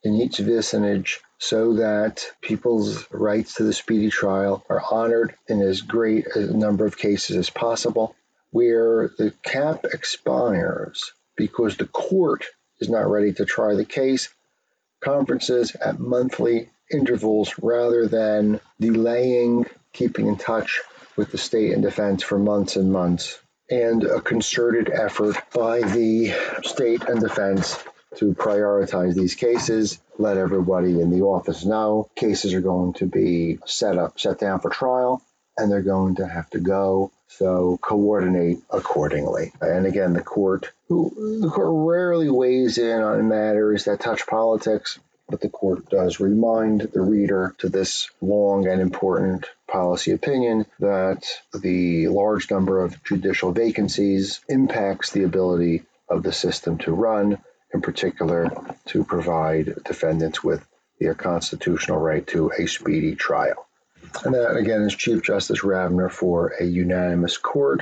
in 0.05 0.21
each 0.21 0.37
vicinage 0.37 1.19
so 1.39 1.73
that 1.73 2.25
people's 2.41 3.05
rights 3.11 3.55
to 3.55 3.63
the 3.63 3.73
speedy 3.73 4.09
trial 4.09 4.63
are 4.69 4.81
honored 4.91 5.35
in 5.47 5.61
as 5.61 5.81
great 5.81 6.27
a 6.35 6.55
number 6.55 6.85
of 6.85 6.97
cases 6.97 7.35
as 7.35 7.49
possible. 7.49 8.15
Where 8.51 9.09
the 9.17 9.33
cap 9.43 9.83
expires 9.83 11.11
because 11.35 11.75
the 11.75 11.87
court 11.87 12.45
is 12.79 12.87
not 12.87 13.09
ready 13.09 13.33
to 13.33 13.45
try 13.45 13.73
the 13.73 13.83
case, 13.83 14.29
conferences 15.01 15.75
at 15.75 15.99
monthly 15.99 16.69
intervals 16.89 17.55
rather 17.61 18.07
than 18.07 18.61
delaying 18.79 19.65
keeping 19.91 20.27
in 20.27 20.37
touch 20.37 20.81
with 21.17 21.31
the 21.31 21.37
state 21.37 21.73
and 21.73 21.81
defense 21.81 22.23
for 22.23 22.37
months 22.37 22.75
and 22.75 22.91
months, 22.91 23.39
and 23.69 24.03
a 24.03 24.21
concerted 24.21 24.89
effort 24.89 25.35
by 25.53 25.81
the 25.81 26.33
state 26.63 27.03
and 27.03 27.19
defense 27.19 27.77
to 28.17 28.33
prioritize 28.33 29.13
these 29.15 29.35
cases, 29.35 29.99
let 30.17 30.37
everybody 30.37 30.99
in 31.01 31.11
the 31.11 31.21
office 31.21 31.65
know 31.65 32.09
cases 32.15 32.53
are 32.53 32.61
going 32.61 32.93
to 32.93 33.05
be 33.05 33.59
set 33.65 33.97
up, 33.97 34.19
set 34.19 34.39
down 34.39 34.59
for 34.59 34.69
trial, 34.69 35.21
and 35.57 35.71
they're 35.71 35.81
going 35.81 36.15
to 36.15 36.27
have 36.27 36.49
to 36.51 36.59
go. 36.59 37.11
So 37.27 37.77
coordinate 37.81 38.59
accordingly. 38.69 39.51
And 39.59 39.85
again, 39.85 40.13
the 40.13 40.21
court, 40.21 40.71
who, 40.87 41.39
the 41.41 41.49
court 41.49 41.69
rarely 41.71 42.29
weighs 42.29 42.77
in 42.77 43.01
on 43.01 43.27
matters 43.27 43.85
that 43.85 43.99
touch 43.99 44.27
politics, 44.27 44.99
but 45.27 45.41
the 45.41 45.49
court 45.49 45.89
does 45.89 46.19
remind 46.19 46.81
the 46.81 47.01
reader 47.01 47.55
to 47.57 47.69
this 47.69 48.09
long 48.21 48.67
and 48.67 48.79
important 48.79 49.49
policy 49.67 50.11
opinion 50.11 50.65
that 50.79 51.25
the 51.53 52.07
large 52.09 52.51
number 52.51 52.83
of 52.83 53.03
judicial 53.03 53.51
vacancies 53.51 54.41
impacts 54.47 55.11
the 55.11 55.23
ability 55.23 55.83
of 56.07 56.21
the 56.21 56.31
system 56.31 56.77
to 56.77 56.93
run, 56.93 57.39
in 57.75 57.81
particular 57.81 58.49
to 58.85 59.03
provide 59.03 59.75
defendants 59.83 60.43
with 60.43 60.65
their 60.99 61.13
constitutional 61.13 61.99
right 61.99 62.25
to 62.25 62.51
a 62.57 62.65
speedy 62.65 63.15
trial. 63.15 63.67
And 64.23 64.33
that 64.33 64.55
again 64.55 64.81
is 64.83 64.95
Chief 64.95 65.21
Justice 65.21 65.61
Rabner 65.61 66.09
for 66.09 66.53
a 66.59 66.63
unanimous 66.63 67.37
court. 67.37 67.81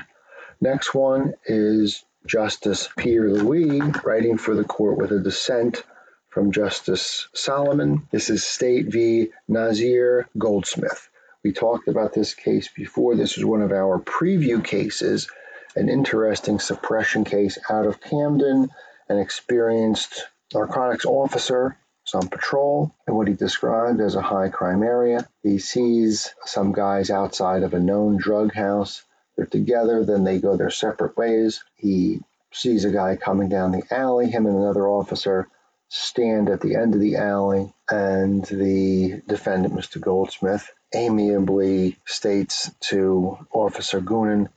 Next 0.59 0.93
one 0.93 1.33
is 1.45 2.03
Justice 2.25 2.89
Pierre 2.97 3.29
Louis 3.29 3.81
writing 4.03 4.37
for 4.37 4.55
the 4.55 4.63
court 4.63 4.97
with 4.97 5.11
a 5.11 5.19
dissent 5.19 5.83
from 6.29 6.51
Justice 6.51 7.27
Solomon. 7.33 8.07
This 8.11 8.29
is 8.29 8.43
State 8.43 8.87
v. 8.87 9.29
Nazir 9.47 10.27
Goldsmith. 10.37 11.07
We 11.43 11.51
talked 11.51 11.87
about 11.87 12.13
this 12.13 12.33
case 12.33 12.69
before. 12.69 13.15
This 13.15 13.37
is 13.37 13.45
one 13.45 13.61
of 13.61 13.71
our 13.71 13.99
preview 13.99 14.63
cases, 14.63 15.29
an 15.75 15.89
interesting 15.89 16.59
suppression 16.59 17.25
case 17.25 17.59
out 17.69 17.85
of 17.85 18.01
Camden. 18.01 18.69
An 19.13 19.19
experienced 19.19 20.25
narcotics 20.55 21.05
officer 21.05 21.77
is 22.07 22.15
on 22.15 22.29
patrol 22.29 22.95
in 23.07 23.13
what 23.13 23.27
he 23.27 23.35
described 23.35 24.01
as 24.01 24.15
a 24.15 24.23
high 24.23 24.49
crime 24.49 24.81
area. 24.81 25.29
He 25.43 25.59
sees 25.59 26.33
some 26.45 26.71
guys 26.71 27.11
outside 27.11 27.61
of 27.61 27.75
a 27.75 27.79
known 27.79 28.17
drug 28.17 28.55
house. 28.55 29.03
They're 29.37 29.45
together, 29.45 30.03
then 30.03 30.23
they 30.23 30.39
go 30.39 30.57
their 30.57 30.71
separate 30.71 31.15
ways. 31.15 31.63
He 31.75 32.21
sees 32.51 32.85
a 32.85 32.91
guy 32.91 33.15
coming 33.15 33.49
down 33.49 33.71
the 33.71 33.83
alley, 33.91 34.31
him 34.31 34.47
and 34.47 34.57
another 34.57 34.87
officer 34.87 35.47
stand 35.89 36.49
at 36.49 36.61
the 36.61 36.75
end 36.75 36.95
of 36.95 36.99
the 36.99 37.17
alley, 37.17 37.71
and 37.91 38.43
the 38.45 39.21
defendant, 39.27 39.75
Mr. 39.75 40.01
Goldsmith, 40.01 40.67
amiably 40.91 41.99
states 42.07 42.71
to 42.89 43.37
Officer 43.51 44.01
Goonan, 44.01 44.49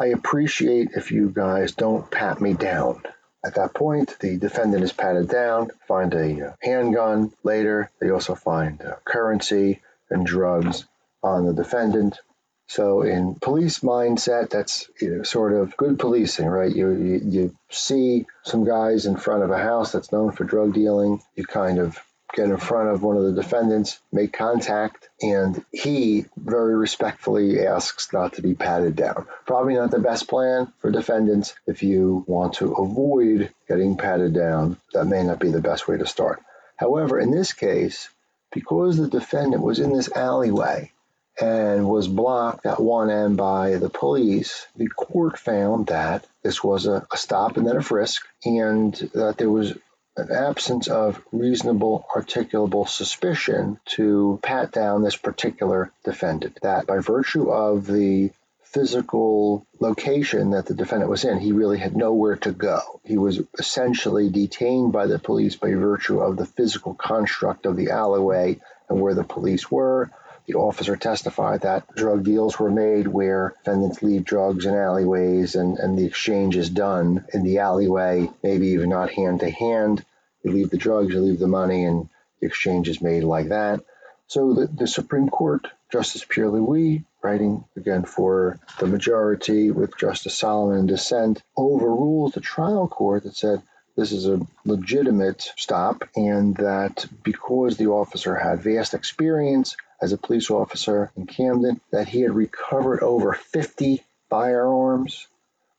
I 0.00 0.06
appreciate 0.06 0.92
if 0.96 1.12
you 1.12 1.28
guys 1.28 1.72
don't 1.72 2.10
pat 2.10 2.40
me 2.40 2.54
down. 2.54 3.02
At 3.44 3.54
that 3.54 3.74
point, 3.74 4.18
the 4.18 4.36
defendant 4.36 4.82
is 4.82 4.92
patted 4.92 5.28
down, 5.28 5.70
find 5.86 6.12
a 6.12 6.48
uh, 6.48 6.52
handgun. 6.60 7.32
Later, 7.44 7.90
they 8.00 8.10
also 8.10 8.34
find 8.34 8.82
uh, 8.82 8.96
currency 9.04 9.80
and 10.10 10.26
drugs 10.26 10.84
on 11.22 11.46
the 11.46 11.52
defendant. 11.52 12.18
So 12.66 13.02
in 13.02 13.36
police 13.36 13.78
mindset, 13.78 14.50
that's 14.50 14.90
you 15.00 15.16
know, 15.16 15.22
sort 15.22 15.52
of 15.52 15.76
good 15.76 15.98
policing, 15.98 16.46
right? 16.46 16.74
You, 16.74 16.90
you, 16.90 17.20
you 17.24 17.56
see 17.70 18.26
some 18.42 18.64
guys 18.64 19.06
in 19.06 19.16
front 19.16 19.42
of 19.42 19.50
a 19.50 19.58
house 19.58 19.92
that's 19.92 20.12
known 20.12 20.32
for 20.32 20.44
drug 20.44 20.74
dealing. 20.74 21.22
You 21.34 21.46
kind 21.46 21.78
of 21.78 21.98
get 22.34 22.46
in 22.46 22.56
front 22.56 22.90
of 22.90 23.02
one 23.02 23.16
of 23.16 23.24
the 23.24 23.32
defendants, 23.32 23.98
make 24.12 24.32
contact, 24.32 25.08
and 25.22 25.64
he 25.72 26.26
very 26.36 26.74
respectfully 26.76 27.66
asks 27.66 28.12
not 28.12 28.34
to 28.34 28.42
be 28.42 28.54
patted 28.54 28.96
down. 28.96 29.26
Probably 29.46 29.74
not 29.74 29.90
the 29.90 29.98
best 29.98 30.28
plan 30.28 30.72
for 30.78 30.90
defendants 30.90 31.54
if 31.66 31.82
you 31.82 32.24
want 32.26 32.54
to 32.54 32.72
avoid 32.74 33.50
getting 33.68 33.96
patted 33.96 34.34
down. 34.34 34.76
That 34.92 35.06
may 35.06 35.22
not 35.22 35.40
be 35.40 35.50
the 35.50 35.60
best 35.60 35.88
way 35.88 35.96
to 35.98 36.06
start. 36.06 36.42
However, 36.76 37.18
in 37.18 37.30
this 37.30 37.52
case, 37.52 38.08
because 38.52 38.96
the 38.96 39.08
defendant 39.08 39.62
was 39.62 39.78
in 39.78 39.92
this 39.92 40.10
alleyway 40.12 40.92
and 41.40 41.88
was 41.88 42.08
blocked 42.08 42.66
at 42.66 42.80
one 42.80 43.10
end 43.10 43.36
by 43.36 43.76
the 43.76 43.90
police, 43.90 44.66
the 44.76 44.88
court 44.88 45.38
found 45.38 45.88
that 45.88 46.26
this 46.42 46.62
was 46.64 46.86
a, 46.86 47.06
a 47.12 47.16
stop 47.16 47.56
and 47.56 47.66
then 47.66 47.76
a 47.76 47.82
frisk, 47.82 48.26
and 48.44 48.94
that 49.14 49.36
there 49.38 49.50
was 49.50 49.74
an 50.18 50.32
absence 50.32 50.88
of 50.88 51.22
reasonable 51.32 52.04
articulable 52.14 52.88
suspicion 52.88 53.78
to 53.86 54.38
pat 54.42 54.72
down 54.72 55.02
this 55.02 55.16
particular 55.16 55.92
defendant. 56.04 56.58
That 56.62 56.86
by 56.86 56.98
virtue 56.98 57.50
of 57.50 57.86
the 57.86 58.30
physical 58.64 59.66
location 59.80 60.50
that 60.50 60.66
the 60.66 60.74
defendant 60.74 61.10
was 61.10 61.24
in, 61.24 61.38
he 61.38 61.52
really 61.52 61.78
had 61.78 61.96
nowhere 61.96 62.36
to 62.36 62.52
go. 62.52 63.00
He 63.04 63.16
was 63.16 63.40
essentially 63.58 64.28
detained 64.28 64.92
by 64.92 65.06
the 65.06 65.18
police 65.18 65.56
by 65.56 65.72
virtue 65.72 66.20
of 66.20 66.36
the 66.36 66.46
physical 66.46 66.94
construct 66.94 67.64
of 67.64 67.76
the 67.76 67.90
alleyway 67.90 68.60
and 68.88 69.00
where 69.00 69.14
the 69.14 69.24
police 69.24 69.70
were. 69.70 70.10
The 70.46 70.54
officer 70.54 70.96
testified 70.96 71.60
that 71.62 71.94
drug 71.94 72.24
deals 72.24 72.58
were 72.58 72.70
made 72.70 73.06
where 73.06 73.54
defendants 73.58 74.02
leave 74.02 74.24
drugs 74.24 74.64
in 74.64 74.74
alleyways 74.74 75.54
and, 75.54 75.78
and 75.78 75.98
the 75.98 76.06
exchange 76.06 76.56
is 76.56 76.70
done 76.70 77.26
in 77.34 77.42
the 77.42 77.58
alleyway, 77.58 78.30
maybe 78.42 78.68
even 78.68 78.88
not 78.88 79.10
hand 79.10 79.40
to 79.40 79.50
hand. 79.50 80.04
You 80.48 80.54
leave 80.54 80.70
the 80.70 80.78
drugs, 80.78 81.12
you 81.12 81.20
leave 81.20 81.38
the 81.38 81.46
money, 81.46 81.84
and 81.84 82.08
the 82.40 82.46
exchange 82.46 82.88
is 82.88 83.02
made 83.02 83.22
like 83.22 83.48
that. 83.48 83.84
So 84.26 84.54
the, 84.54 84.66
the 84.66 84.86
Supreme 84.86 85.28
Court, 85.28 85.66
Justice 85.92 86.24
Pierre 86.26 86.48
Louis, 86.48 87.04
writing 87.22 87.64
again 87.76 88.04
for 88.04 88.58
the 88.78 88.86
majority 88.86 89.70
with 89.70 89.98
Justice 89.98 90.38
Solomon 90.38 90.80
in 90.80 90.86
dissent, 90.86 91.42
overrules 91.56 92.32
the 92.32 92.40
trial 92.40 92.88
court 92.88 93.24
that 93.24 93.36
said 93.36 93.62
this 93.96 94.12
is 94.12 94.26
a 94.26 94.40
legitimate 94.64 95.52
stop 95.56 96.04
and 96.16 96.56
that 96.56 97.04
because 97.22 97.76
the 97.76 97.88
officer 97.88 98.34
had 98.34 98.62
vast 98.62 98.94
experience 98.94 99.76
as 100.00 100.12
a 100.12 100.18
police 100.18 100.50
officer 100.50 101.10
in 101.16 101.26
Camden, 101.26 101.80
that 101.90 102.08
he 102.08 102.20
had 102.20 102.34
recovered 102.34 103.02
over 103.02 103.34
50 103.34 104.02
firearms 104.30 105.26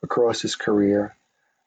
across 0.03 0.41
his 0.41 0.55
career 0.55 1.15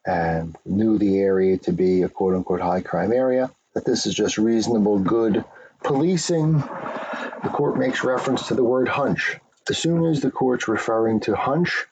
and 0.06 0.56
knew 0.64 0.98
the 0.98 1.18
area 1.18 1.58
to 1.58 1.72
be 1.72 2.02
a 2.02 2.08
quote 2.08 2.34
unquote 2.34 2.60
high 2.60 2.80
crime 2.80 3.12
area, 3.12 3.50
that 3.74 3.84
this 3.84 4.06
is 4.06 4.14
just 4.14 4.38
reasonable, 4.38 4.98
good 4.98 5.44
policing. 5.82 6.58
The 6.58 7.50
court 7.52 7.78
makes 7.78 8.04
reference 8.04 8.48
to 8.48 8.54
the 8.54 8.64
word 8.64 8.88
hunch. 8.88 9.36
As 9.68 9.78
soon 9.78 10.04
as 10.06 10.20
the 10.20 10.30
court's 10.30 10.68
referring 10.68 11.20
to 11.20 11.36
hunch, 11.36 11.86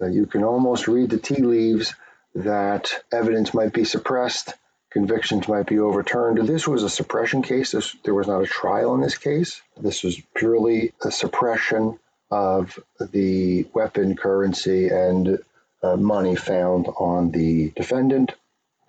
uh, 0.00 0.06
you 0.06 0.26
can 0.26 0.44
almost 0.44 0.86
read 0.88 1.10
the 1.10 1.18
tea 1.18 1.42
leaves 1.42 1.94
that 2.34 2.90
evidence 3.10 3.52
might 3.52 3.72
be 3.72 3.84
suppressed, 3.84 4.54
convictions 4.90 5.48
might 5.48 5.66
be 5.66 5.78
overturned. 5.80 6.46
This 6.46 6.68
was 6.68 6.82
a 6.84 6.90
suppression 6.90 7.42
case. 7.42 7.72
This, 7.72 7.96
there 8.04 8.14
was 8.14 8.28
not 8.28 8.42
a 8.42 8.46
trial 8.46 8.94
in 8.94 9.00
this 9.00 9.18
case. 9.18 9.60
This 9.80 10.04
was 10.04 10.20
purely 10.34 10.92
a 11.02 11.10
suppression 11.10 11.98
of 12.30 12.78
the 13.00 13.66
weapon, 13.72 14.16
currency, 14.16 14.88
and 14.88 15.38
uh, 15.82 15.96
money 15.96 16.36
found 16.36 16.86
on 16.88 17.30
the 17.30 17.70
defendant. 17.70 18.34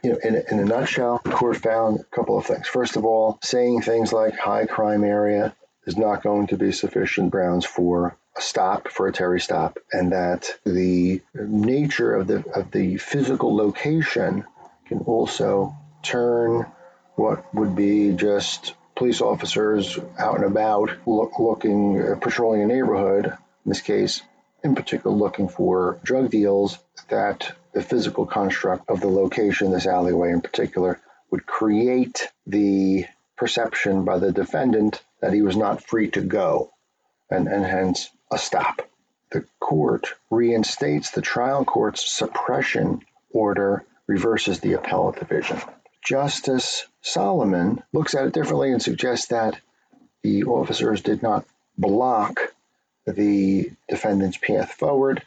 You 0.03 0.11
know, 0.11 0.19
in, 0.23 0.43
in 0.49 0.59
a 0.59 0.65
nutshell, 0.65 1.21
the 1.23 1.31
court 1.31 1.57
found 1.57 1.99
a 1.99 2.03
couple 2.03 2.37
of 2.37 2.45
things. 2.45 2.67
First 2.67 2.95
of 2.95 3.05
all, 3.05 3.37
saying 3.43 3.81
things 3.81 4.13
like 4.13 4.37
high 4.37 4.65
crime 4.65 5.03
area 5.03 5.53
is 5.85 5.97
not 5.97 6.23
going 6.23 6.47
to 6.47 6.57
be 6.57 6.71
sufficient 6.71 7.31
grounds 7.31 7.65
for 7.65 8.15
a 8.37 8.41
stop 8.41 8.89
for 8.89 9.07
a 9.07 9.11
Terry 9.11 9.41
stop, 9.41 9.77
and 9.91 10.13
that 10.13 10.57
the 10.65 11.21
nature 11.33 12.15
of 12.15 12.27
the 12.27 12.45
of 12.55 12.71
the 12.71 12.97
physical 12.97 13.55
location 13.55 14.45
can 14.87 14.99
also 14.99 15.75
turn 16.01 16.65
what 17.15 17.53
would 17.53 17.75
be 17.75 18.13
just 18.13 18.73
police 18.95 19.21
officers 19.21 19.97
out 20.17 20.35
and 20.35 20.45
about 20.45 20.91
look, 21.05 21.39
looking 21.39 22.01
uh, 22.01 22.15
patrolling 22.15 22.61
a 22.61 22.65
neighborhood 22.65 23.25
in 23.25 23.35
this 23.65 23.81
case 23.81 24.21
in 24.63 24.75
particular 24.75 25.15
looking 25.15 25.47
for 25.47 25.99
drug 26.03 26.29
deals 26.29 26.77
that 27.09 27.51
the 27.73 27.81
physical 27.81 28.25
construct 28.25 28.89
of 28.89 28.99
the 28.99 29.07
location, 29.07 29.71
this 29.71 29.85
alleyway 29.85 30.31
in 30.31 30.41
particular, 30.41 30.99
would 31.31 31.45
create 31.45 32.27
the 32.47 33.05
perception 33.37 34.03
by 34.03 34.19
the 34.19 34.31
defendant 34.31 35.01
that 35.21 35.33
he 35.33 35.41
was 35.41 35.55
not 35.55 35.83
free 35.83 36.09
to 36.11 36.21
go, 36.21 36.71
and, 37.29 37.47
and 37.47 37.65
hence 37.65 38.09
a 38.31 38.37
stop. 38.37 38.81
The 39.31 39.45
court 39.59 40.15
reinstates 40.29 41.11
the 41.11 41.21
trial 41.21 41.63
court's 41.63 42.11
suppression 42.11 43.01
order, 43.31 43.85
reverses 44.07 44.59
the 44.59 44.73
appellate 44.73 45.19
division. 45.19 45.61
Justice 46.03 46.85
Solomon 47.01 47.83
looks 47.93 48.15
at 48.15 48.25
it 48.25 48.33
differently 48.33 48.71
and 48.71 48.81
suggests 48.81 49.27
that 49.27 49.59
the 50.23 50.45
officers 50.45 51.01
did 51.01 51.21
not 51.21 51.45
block 51.77 52.48
the 53.11 53.71
defendant's 53.87 54.37
path 54.37 54.73
forward. 54.73 55.23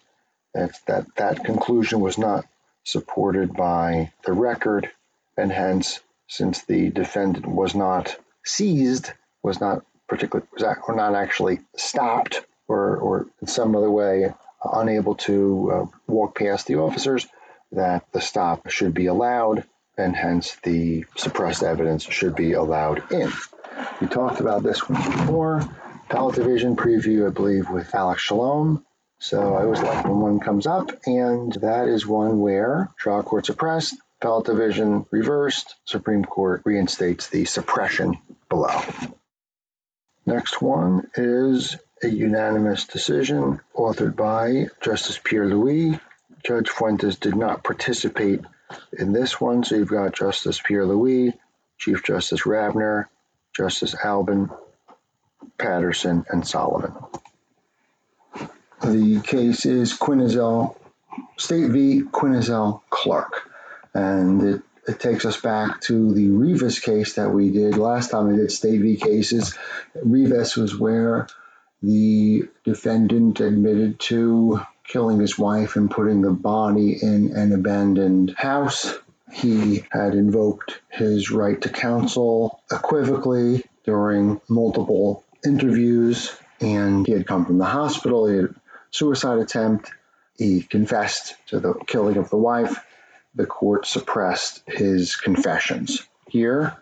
That, 0.55 0.79
that 0.87 1.07
that 1.17 1.45
conclusion 1.45 2.01
was 2.01 2.19
not 2.19 2.45
supported 2.85 3.55
by 3.55 4.13
the 4.27 4.33
record, 4.33 4.91
and 5.37 5.51
hence, 5.51 6.01
since 6.29 6.63
the 6.65 6.91
defendant 6.91 7.47
was 7.47 7.75
not 7.75 8.17
seized, 8.45 9.13
was 9.43 9.61
not 9.61 9.85
particularly 10.09 10.47
was 10.53 10.63
or 10.87 10.95
not 10.95 11.15
actually 11.15 11.61
stopped, 11.77 12.45
or 12.69 12.97
or 12.97 13.27
in 13.41 13.47
some 13.47 13.75
other 13.75 13.91
way 13.91 14.27
uh, 14.27 14.69
unable 14.75 15.15
to 15.15 15.73
uh, 15.73 15.87
walk 16.07 16.37
past 16.37 16.67
the 16.67 16.77
officers, 16.77 17.27
that 17.73 18.05
the 18.13 18.21
stop 18.21 18.69
should 18.69 18.93
be 18.93 19.07
allowed, 19.07 19.65
and 19.97 20.15
hence 20.15 20.57
the 20.63 21.07
suppressed 21.17 21.63
evidence 21.63 22.05
should 22.05 22.35
be 22.35 22.53
allowed 22.53 23.11
in. 23.11 23.33
We 24.01 24.07
talked 24.07 24.41
about 24.41 24.63
this 24.63 24.87
one 24.89 25.03
before. 25.03 25.63
Appellate 26.13 26.35
Division 26.35 26.77
preview, 26.77 27.27
I 27.27 27.31
believe, 27.31 27.71
with 27.71 27.95
Alex 27.95 28.21
Shalom. 28.21 28.85
So 29.19 29.55
I 29.55 29.63
always 29.63 29.81
like 29.81 30.05
when 30.05 30.21
one 30.21 30.41
comes 30.41 30.67
up, 30.67 30.91
and 31.07 31.51
that 31.55 31.89
is 31.89 32.07
one 32.07 32.39
where 32.39 32.91
trial 32.99 33.23
court 33.23 33.47
suppressed, 33.47 33.97
appellate 34.21 34.45
division 34.45 35.07
reversed, 35.11 35.75
Supreme 35.87 36.23
Court 36.23 36.61
reinstates 36.67 37.29
the 37.29 37.47
suppression 37.47 38.19
below. 38.51 38.79
Next 40.27 40.61
one 40.61 41.09
is 41.15 41.79
a 42.03 42.09
unanimous 42.09 42.85
decision 42.85 43.61
authored 43.75 44.15
by 44.15 44.67
Justice 44.83 45.19
Pierre 45.25 45.47
Louis. 45.47 45.99
Judge 46.45 46.69
Fuentes 46.69 47.17
did 47.17 47.37
not 47.37 47.65
participate 47.65 48.43
in 48.93 49.15
this 49.15 49.41
one, 49.41 49.65
so 49.65 49.77
you've 49.77 49.89
got 49.89 50.15
Justice 50.15 50.61
Pierre 50.63 50.85
Louis, 50.85 51.33
Chief 51.79 52.05
Justice 52.05 52.43
Rabner, 52.43 53.07
Justice 53.57 53.95
Albin, 54.05 54.51
Patterson, 55.59 56.25
and 56.29 56.47
Solomon. 56.47 56.93
The 58.83 59.21
case 59.21 59.65
is 59.65 59.97
Quinzel, 59.97 60.77
State 61.37 61.71
v. 61.71 62.03
Quinzel 62.03 62.83
Clark, 62.91 63.49
and 63.95 64.43
it, 64.43 64.63
it 64.89 64.99
takes 64.99 65.25
us 65.25 65.41
back 65.41 65.81
to 65.83 66.13
the 66.13 66.31
Rivas 66.31 66.81
case 66.81 67.15
that 67.15 67.31
we 67.31 67.51
did 67.51 67.77
last 67.77 68.11
time 68.11 68.29
we 68.29 68.37
did 68.37 68.51
State 68.51 68.81
v. 68.81 68.97
cases. 68.97 69.57
Rivas 69.95 70.57
was 70.57 70.77
where 70.77 71.29
the 71.83 72.49
defendant 72.65 73.41
admitted 73.41 74.01
to 74.01 74.61
killing 74.85 75.21
his 75.21 75.39
wife 75.39 75.77
and 75.77 75.91
putting 75.91 76.21
the 76.21 76.31
body 76.31 76.99
in 77.01 77.37
an 77.37 77.53
abandoned 77.53 78.35
house. 78.37 78.95
He 79.33 79.85
had 79.91 80.15
invoked 80.15 80.81
his 80.91 81.31
right 81.31 81.61
to 81.63 81.69
counsel 81.69 82.61
equivocally 82.73 83.65
during 83.85 84.41
multiple 84.49 85.25
interviews, 85.45 86.37
and 86.61 87.07
he 87.07 87.13
had 87.13 87.27
come 87.27 87.45
from 87.45 87.59
the 87.59 87.65
hospital. 87.65 88.27
He 88.27 88.37
had 88.37 88.45
a 88.47 88.55
suicide 88.91 89.39
attempt. 89.39 89.91
He 90.37 90.63
confessed 90.63 91.35
to 91.49 91.61
the 91.61 91.75
killing 91.87 92.17
of 92.17 92.31
the 92.31 92.37
wife. 92.37 92.85
The 93.35 93.47
court 93.47 93.87
suppressed 93.87 94.63
his 94.67 95.17
confessions. 95.17 96.07
Here, 96.29 96.77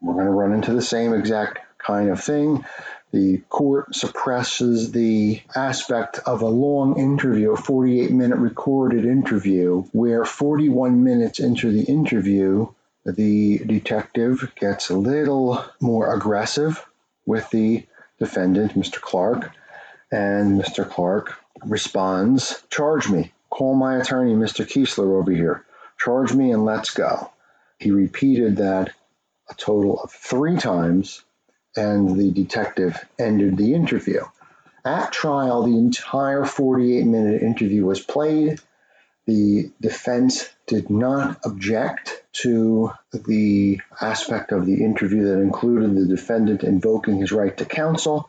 we're 0.00 0.14
going 0.14 0.26
to 0.26 0.32
run 0.32 0.52
into 0.52 0.72
the 0.72 0.82
same 0.82 1.12
exact 1.14 1.60
kind 1.78 2.10
of 2.10 2.22
thing. 2.22 2.64
The 3.12 3.38
court 3.48 3.94
suppresses 3.94 4.92
the 4.92 5.40
aspect 5.54 6.20
of 6.26 6.42
a 6.42 6.48
long 6.48 6.98
interview, 6.98 7.52
a 7.52 7.56
48 7.56 8.10
minute 8.10 8.38
recorded 8.38 9.04
interview, 9.04 9.82
where 9.92 10.24
41 10.24 11.04
minutes 11.04 11.38
into 11.38 11.70
the 11.70 11.84
interview, 11.84 12.66
the 13.04 13.58
detective 13.58 14.52
gets 14.56 14.90
a 14.90 14.96
little 14.96 15.64
more 15.80 16.12
aggressive 16.12 16.84
with 17.24 17.48
the 17.50 17.86
defendant, 18.18 18.74
Mr. 18.74 19.00
Clark, 19.00 19.50
and 20.10 20.60
Mr. 20.60 20.88
Clark 20.88 21.34
responds, 21.64 22.62
Charge 22.70 23.08
me. 23.10 23.32
Call 23.50 23.74
my 23.74 23.96
attorney, 23.96 24.34
Mr. 24.34 24.66
Kiesler, 24.66 25.20
over 25.20 25.30
here. 25.30 25.64
Charge 25.98 26.32
me 26.34 26.52
and 26.52 26.64
let's 26.64 26.90
go. 26.90 27.30
He 27.78 27.90
repeated 27.90 28.56
that 28.56 28.90
a 29.48 29.54
total 29.54 30.00
of 30.00 30.10
three 30.10 30.56
times, 30.56 31.22
and 31.76 32.18
the 32.18 32.30
detective 32.32 33.04
ended 33.18 33.56
the 33.56 33.74
interview. 33.74 34.22
At 34.84 35.12
trial, 35.12 35.62
the 35.62 35.76
entire 35.76 36.44
48 36.44 37.04
minute 37.04 37.42
interview 37.42 37.84
was 37.84 38.00
played. 38.00 38.60
The 39.26 39.70
defense 39.80 40.48
did 40.66 40.90
not 40.90 41.38
object 41.44 42.22
to 42.32 42.92
the 43.12 43.80
aspect 44.00 44.52
of 44.52 44.66
the 44.66 44.84
interview 44.84 45.24
that 45.26 45.40
included 45.40 45.96
the 45.96 46.06
defendant 46.06 46.64
invoking 46.64 47.18
his 47.18 47.32
right 47.32 47.56
to 47.56 47.64
counsel. 47.64 48.28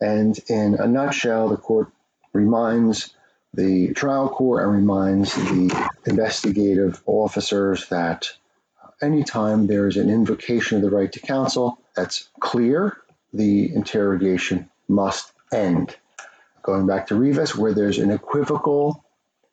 And 0.00 0.38
in 0.48 0.76
a 0.76 0.86
nutshell, 0.86 1.48
the 1.48 1.56
court 1.56 1.88
reminds 2.32 3.12
the 3.54 3.92
trial 3.94 4.28
court 4.28 4.62
and 4.62 4.72
reminds 4.72 5.34
the 5.34 5.88
investigative 6.06 7.02
officers 7.06 7.88
that 7.88 8.30
uh, 8.82 8.90
anytime 9.00 9.66
there's 9.66 9.96
an 9.96 10.10
invocation 10.10 10.76
of 10.76 10.82
the 10.82 10.94
right 10.96 11.10
to 11.12 11.20
counsel 11.20 11.78
that's 11.96 12.28
clear, 12.38 12.96
the 13.32 13.74
interrogation 13.74 14.70
must 14.86 15.32
end. 15.52 15.96
Going 16.62 16.86
back 16.86 17.08
to 17.08 17.14
Rivas, 17.14 17.56
where 17.56 17.72
there's 17.72 17.98
an 17.98 18.10
equivocal 18.10 19.04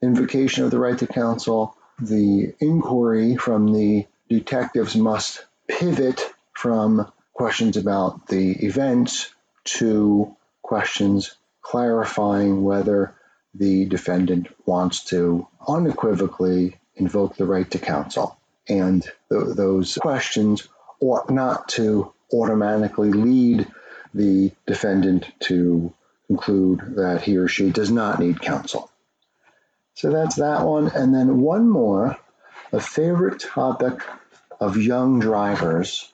invocation 0.01 0.65
of 0.65 0.71
the 0.71 0.79
right 0.79 0.97
to 0.99 1.07
counsel, 1.07 1.75
the 1.99 2.53
inquiry 2.60 3.36
from 3.36 3.71
the 3.73 4.05
detectives 4.29 4.95
must 4.95 5.43
pivot 5.67 6.34
from 6.53 7.12
questions 7.34 7.77
about 7.77 8.27
the 8.27 8.51
events 8.65 9.31
to 9.63 10.36
questions 10.62 11.36
clarifying 11.62 12.63
whether 12.63 13.13
the 13.53 13.86
defendant 13.86 14.47
wants 14.65 15.05
to 15.05 15.47
unequivocally 15.67 16.77
invoke 16.95 17.36
the 17.36 17.45
right 17.45 17.69
to 17.71 17.79
counsel. 17.79 18.38
And 18.67 19.01
th- 19.29 19.55
those 19.55 19.95
questions 19.95 20.67
ought 20.99 21.29
not 21.29 21.69
to 21.69 22.13
automatically 22.34 23.12
lead 23.12 23.67
the 24.13 24.51
defendant 24.65 25.25
to 25.41 25.93
conclude 26.27 26.95
that 26.97 27.21
he 27.21 27.38
or 27.38 27.47
she 27.47 27.69
does 27.69 27.91
not 27.91 28.19
need 28.19 28.41
counsel. 28.41 28.89
So 29.95 30.12
that's 30.12 30.36
that 30.36 30.65
one. 30.65 30.88
And 30.89 31.13
then 31.13 31.41
one 31.41 31.69
more, 31.69 32.17
a 32.71 32.79
favorite 32.79 33.39
topic 33.39 34.01
of 34.60 34.77
young 34.77 35.19
drivers. 35.19 36.12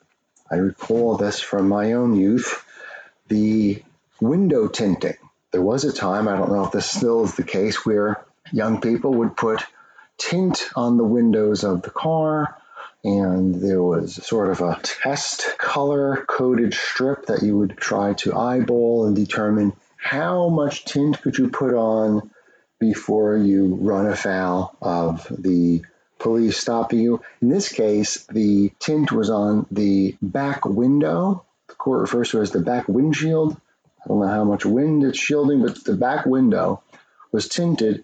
I 0.49 0.55
recall 0.55 1.17
this 1.17 1.39
from 1.39 1.69
my 1.69 1.93
own 1.93 2.15
youth 2.15 2.65
the 3.27 3.81
window 4.19 4.67
tinting. 4.67 5.17
There 5.51 5.61
was 5.61 5.83
a 5.83 5.93
time, 5.93 6.27
I 6.27 6.37
don't 6.37 6.51
know 6.51 6.65
if 6.65 6.71
this 6.71 6.89
still 6.89 7.23
is 7.23 7.35
the 7.35 7.43
case, 7.43 7.85
where 7.85 8.23
young 8.51 8.81
people 8.81 9.13
would 9.15 9.35
put 9.35 9.63
tint 10.17 10.69
on 10.75 10.97
the 10.97 11.03
windows 11.03 11.63
of 11.63 11.81
the 11.81 11.89
car 11.89 12.57
and 13.03 13.55
there 13.55 13.81
was 13.81 14.23
sort 14.23 14.49
of 14.49 14.61
a 14.61 14.79
test 14.83 15.57
color 15.57 16.23
coded 16.27 16.73
strip 16.73 17.25
that 17.27 17.41
you 17.41 17.57
would 17.57 17.77
try 17.77 18.13
to 18.13 18.37
eyeball 18.37 19.07
and 19.07 19.15
determine 19.15 19.73
how 19.97 20.49
much 20.49 20.85
tint 20.85 21.19
could 21.21 21.37
you 21.37 21.49
put 21.49 21.73
on 21.73 22.29
before 22.81 23.37
you 23.37 23.75
run 23.75 24.07
afoul 24.07 24.75
of 24.81 25.27
the 25.29 25.83
police 26.17 26.57
stopping 26.57 26.99
you. 26.99 27.21
In 27.39 27.49
this 27.49 27.69
case, 27.69 28.25
the 28.25 28.73
tint 28.79 29.11
was 29.11 29.29
on 29.29 29.67
the 29.69 30.17
back 30.19 30.65
window. 30.65 31.45
The 31.69 31.75
court 31.75 32.01
refers 32.01 32.31
to 32.31 32.39
it 32.39 32.41
as 32.41 32.51
the 32.51 32.59
back 32.59 32.87
windshield. 32.87 33.55
I 34.03 34.07
don't 34.07 34.19
know 34.19 34.27
how 34.27 34.43
much 34.43 34.65
wind 34.65 35.03
it's 35.03 35.19
shielding, 35.19 35.61
but 35.61 35.83
the 35.83 35.95
back 35.95 36.25
window 36.25 36.81
was 37.31 37.47
tinted. 37.47 38.03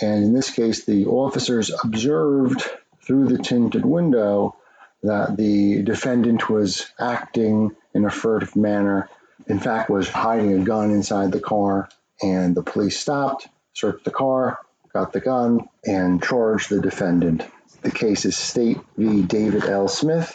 And 0.00 0.24
in 0.24 0.32
this 0.34 0.50
case, 0.50 0.84
the 0.84 1.06
officers 1.06 1.72
observed 1.82 2.62
through 3.02 3.28
the 3.28 3.42
tinted 3.42 3.84
window 3.84 4.56
that 5.02 5.38
the 5.38 5.82
defendant 5.82 6.50
was 6.50 6.86
acting 7.00 7.74
in 7.94 8.04
a 8.04 8.10
furtive 8.10 8.56
manner, 8.56 9.08
in 9.46 9.58
fact, 9.58 9.88
was 9.88 10.10
hiding 10.10 10.52
a 10.52 10.64
gun 10.64 10.90
inside 10.90 11.32
the 11.32 11.40
car, 11.40 11.88
and 12.20 12.54
the 12.54 12.62
police 12.62 13.00
stopped, 13.00 13.48
searched 13.78 14.04
the 14.04 14.10
car, 14.10 14.58
got 14.92 15.12
the 15.12 15.20
gun, 15.20 15.68
and 15.86 16.20
charged 16.22 16.68
the 16.68 16.80
defendant. 16.80 17.44
The 17.82 17.92
case 17.92 18.24
is 18.24 18.36
State 18.36 18.78
v. 18.96 19.22
David 19.22 19.64
L. 19.64 19.86
Smith. 19.86 20.34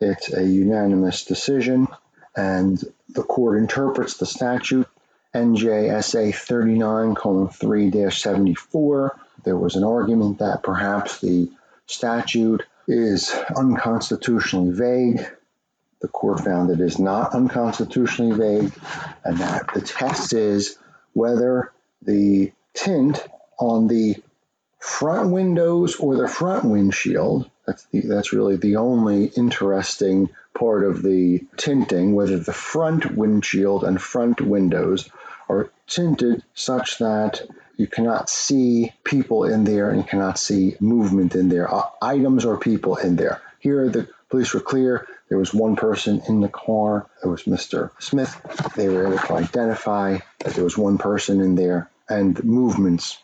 It's 0.00 0.32
a 0.32 0.42
unanimous 0.42 1.26
decision, 1.26 1.86
and 2.34 2.82
the 3.10 3.22
court 3.22 3.58
interprets 3.58 4.16
the 4.16 4.24
statute 4.24 4.88
NJSA 5.34 6.34
39 6.34 7.48
3 7.48 8.10
74. 8.10 9.20
There 9.44 9.56
was 9.56 9.76
an 9.76 9.84
argument 9.84 10.38
that 10.38 10.62
perhaps 10.62 11.20
the 11.20 11.50
statute 11.86 12.64
is 12.88 13.34
unconstitutionally 13.54 14.72
vague. 14.72 15.26
The 16.00 16.08
court 16.08 16.40
found 16.40 16.70
it 16.70 16.80
is 16.80 16.98
not 16.98 17.34
unconstitutionally 17.34 18.36
vague, 18.36 18.72
and 19.24 19.38
that 19.38 19.72
the 19.74 19.82
test 19.82 20.32
is 20.32 20.78
whether 21.12 21.70
the 22.00 22.52
tint 22.74 23.24
on 23.58 23.88
the 23.88 24.16
front 24.78 25.30
windows 25.30 25.96
or 25.96 26.16
the 26.16 26.28
front 26.28 26.64
windshield. 26.64 27.48
That's 27.66 27.84
the, 27.92 28.00
that's 28.00 28.32
really 28.32 28.56
the 28.56 28.76
only 28.76 29.26
interesting 29.26 30.30
part 30.54 30.84
of 30.84 31.02
the 31.02 31.44
tinting, 31.56 32.14
whether 32.14 32.38
the 32.38 32.52
front 32.52 33.16
windshield 33.16 33.84
and 33.84 34.00
front 34.00 34.40
windows 34.40 35.08
are 35.48 35.70
tinted 35.86 36.42
such 36.54 36.98
that 36.98 37.42
you 37.76 37.86
cannot 37.86 38.28
see 38.28 38.92
people 39.04 39.44
in 39.44 39.64
there 39.64 39.90
and 39.90 40.06
cannot 40.06 40.38
see 40.38 40.76
movement 40.80 41.34
in 41.34 41.48
there, 41.48 41.72
uh, 41.72 41.84
items 42.00 42.44
or 42.44 42.58
people 42.58 42.96
in 42.96 43.16
there. 43.16 43.40
Here, 43.60 43.88
the 43.88 44.08
police 44.28 44.52
were 44.52 44.60
clear. 44.60 45.06
There 45.28 45.38
was 45.38 45.54
one 45.54 45.76
person 45.76 46.22
in 46.28 46.40
the 46.40 46.48
car. 46.48 47.06
It 47.24 47.28
was 47.28 47.44
Mr. 47.44 47.90
Smith. 47.98 48.36
They 48.76 48.88
were 48.88 49.06
able 49.06 49.18
to 49.18 49.34
identify 49.34 50.18
that 50.40 50.54
there 50.54 50.64
was 50.64 50.76
one 50.76 50.98
person 50.98 51.40
in 51.40 51.54
there 51.54 51.88
and 52.12 52.42
movements. 52.44 53.18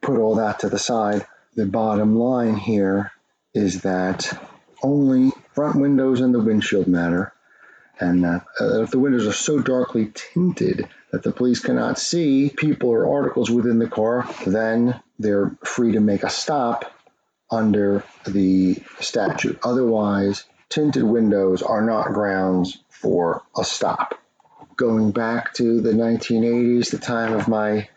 Put 0.00 0.18
all 0.18 0.36
that 0.36 0.60
to 0.60 0.68
the 0.68 0.78
side. 0.78 1.26
The 1.54 1.66
bottom 1.66 2.16
line 2.16 2.56
here 2.56 3.12
is 3.52 3.82
that 3.82 4.38
only 4.82 5.32
front 5.54 5.80
windows 5.80 6.20
and 6.20 6.32
the 6.32 6.40
windshield 6.40 6.86
matter, 6.86 7.32
and 7.98 8.24
uh, 8.24 8.40
if 8.60 8.90
the 8.92 8.98
windows 8.98 9.26
are 9.26 9.32
so 9.32 9.58
darkly 9.60 10.12
tinted 10.14 10.88
that 11.10 11.24
the 11.24 11.32
police 11.32 11.58
cannot 11.58 11.98
see 11.98 12.50
people 12.50 12.90
or 12.90 13.12
articles 13.12 13.50
within 13.50 13.80
the 13.80 13.88
car, 13.88 14.28
then 14.46 15.00
they're 15.18 15.56
free 15.64 15.92
to 15.92 16.00
make 16.00 16.22
a 16.22 16.30
stop 16.30 16.94
under 17.50 18.04
the 18.24 18.76
statute. 19.00 19.58
Otherwise, 19.64 20.44
tinted 20.68 21.02
windows 21.02 21.62
are 21.62 21.82
not 21.82 22.12
grounds 22.12 22.78
for 22.90 23.42
a 23.56 23.64
stop. 23.64 24.14
Going 24.76 25.10
back 25.10 25.54
to 25.54 25.80
the 25.80 25.92
1980s, 25.92 26.90
the 26.90 26.98
time 26.98 27.32
of 27.32 27.48
my 27.48 27.88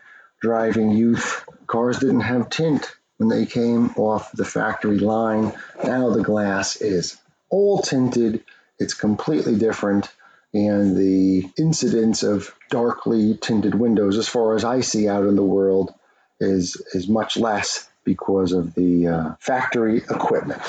driving 0.41 0.91
youth, 0.91 1.45
cars 1.67 1.99
didn't 1.99 2.21
have 2.21 2.49
tint 2.49 2.91
when 3.17 3.29
they 3.29 3.45
came 3.45 3.91
off 3.95 4.31
the 4.31 4.45
factory 4.45 4.99
line. 4.99 5.53
Now 5.83 6.09
the 6.09 6.23
glass 6.23 6.77
is 6.77 7.17
all 7.49 7.79
tinted, 7.79 8.43
it's 8.79 8.93
completely 8.93 9.55
different 9.57 10.11
and 10.53 10.97
the 10.97 11.49
incidence 11.57 12.23
of 12.23 12.53
darkly 12.69 13.37
tinted 13.37 13.75
windows, 13.75 14.17
as 14.17 14.27
far 14.27 14.55
as 14.55 14.65
I 14.65 14.81
see 14.81 15.07
out 15.07 15.25
in 15.25 15.35
the 15.35 15.43
world, 15.43 15.93
is 16.39 16.81
is 16.93 17.07
much 17.07 17.37
less 17.37 17.89
because 18.03 18.51
of 18.51 18.73
the 18.73 19.07
uh, 19.07 19.35
factory 19.39 19.97
equipment. 19.97 20.61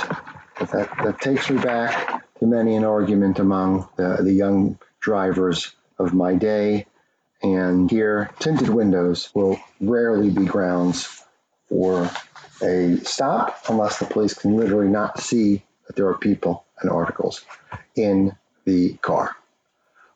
But 0.58 0.70
that, 0.70 0.96
that 1.02 1.20
takes 1.20 1.50
me 1.50 1.60
back 1.60 2.22
to 2.38 2.46
many 2.46 2.76
an 2.76 2.84
argument 2.84 3.38
among 3.38 3.88
the, 3.96 4.18
the 4.22 4.32
young 4.32 4.78
drivers 5.00 5.74
of 5.98 6.12
my 6.14 6.34
day. 6.34 6.86
And 7.42 7.90
here, 7.90 8.30
tinted 8.38 8.68
windows 8.68 9.30
will 9.34 9.58
rarely 9.80 10.30
be 10.30 10.44
grounds 10.44 11.22
for 11.68 12.10
a 12.62 12.98
stop 12.98 13.58
unless 13.68 13.98
the 13.98 14.04
police 14.04 14.34
can 14.34 14.56
literally 14.56 14.88
not 14.88 15.18
see 15.18 15.62
that 15.86 15.96
there 15.96 16.08
are 16.08 16.16
people 16.16 16.64
and 16.80 16.90
articles 16.90 17.44
in 17.96 18.36
the 18.64 18.94
car. 18.94 19.34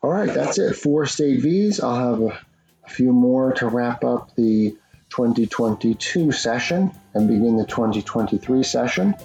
All 0.01 0.11
right, 0.11 0.33
that's 0.33 0.57
it. 0.57 0.75
Four 0.75 1.05
state 1.05 1.41
Vs. 1.41 1.81
I'll 1.81 2.11
have 2.11 2.21
a, 2.21 2.39
a 2.85 2.89
few 2.89 3.11
more 3.11 3.51
to 3.53 3.67
wrap 3.67 4.03
up 4.03 4.35
the 4.35 4.77
2022 5.09 6.31
session 6.31 6.91
and 7.13 7.27
begin 7.27 7.57
the 7.57 7.65
2023 7.65 8.63
session. 8.63 9.15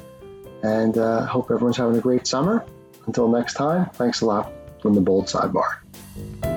And 0.63 0.97
uh, 0.97 1.27
hope 1.27 1.51
everyone's 1.51 1.77
having 1.77 1.97
a 1.97 2.01
great 2.01 2.27
summer. 2.27 2.65
Until 3.07 3.29
next 3.29 3.55
time, 3.55 3.91
thanks 3.91 4.21
a 4.21 4.27
lot 4.27 4.53
from 4.81 4.95
the 4.95 5.01
Bold 5.01 5.27
Sidebar. 5.27 6.52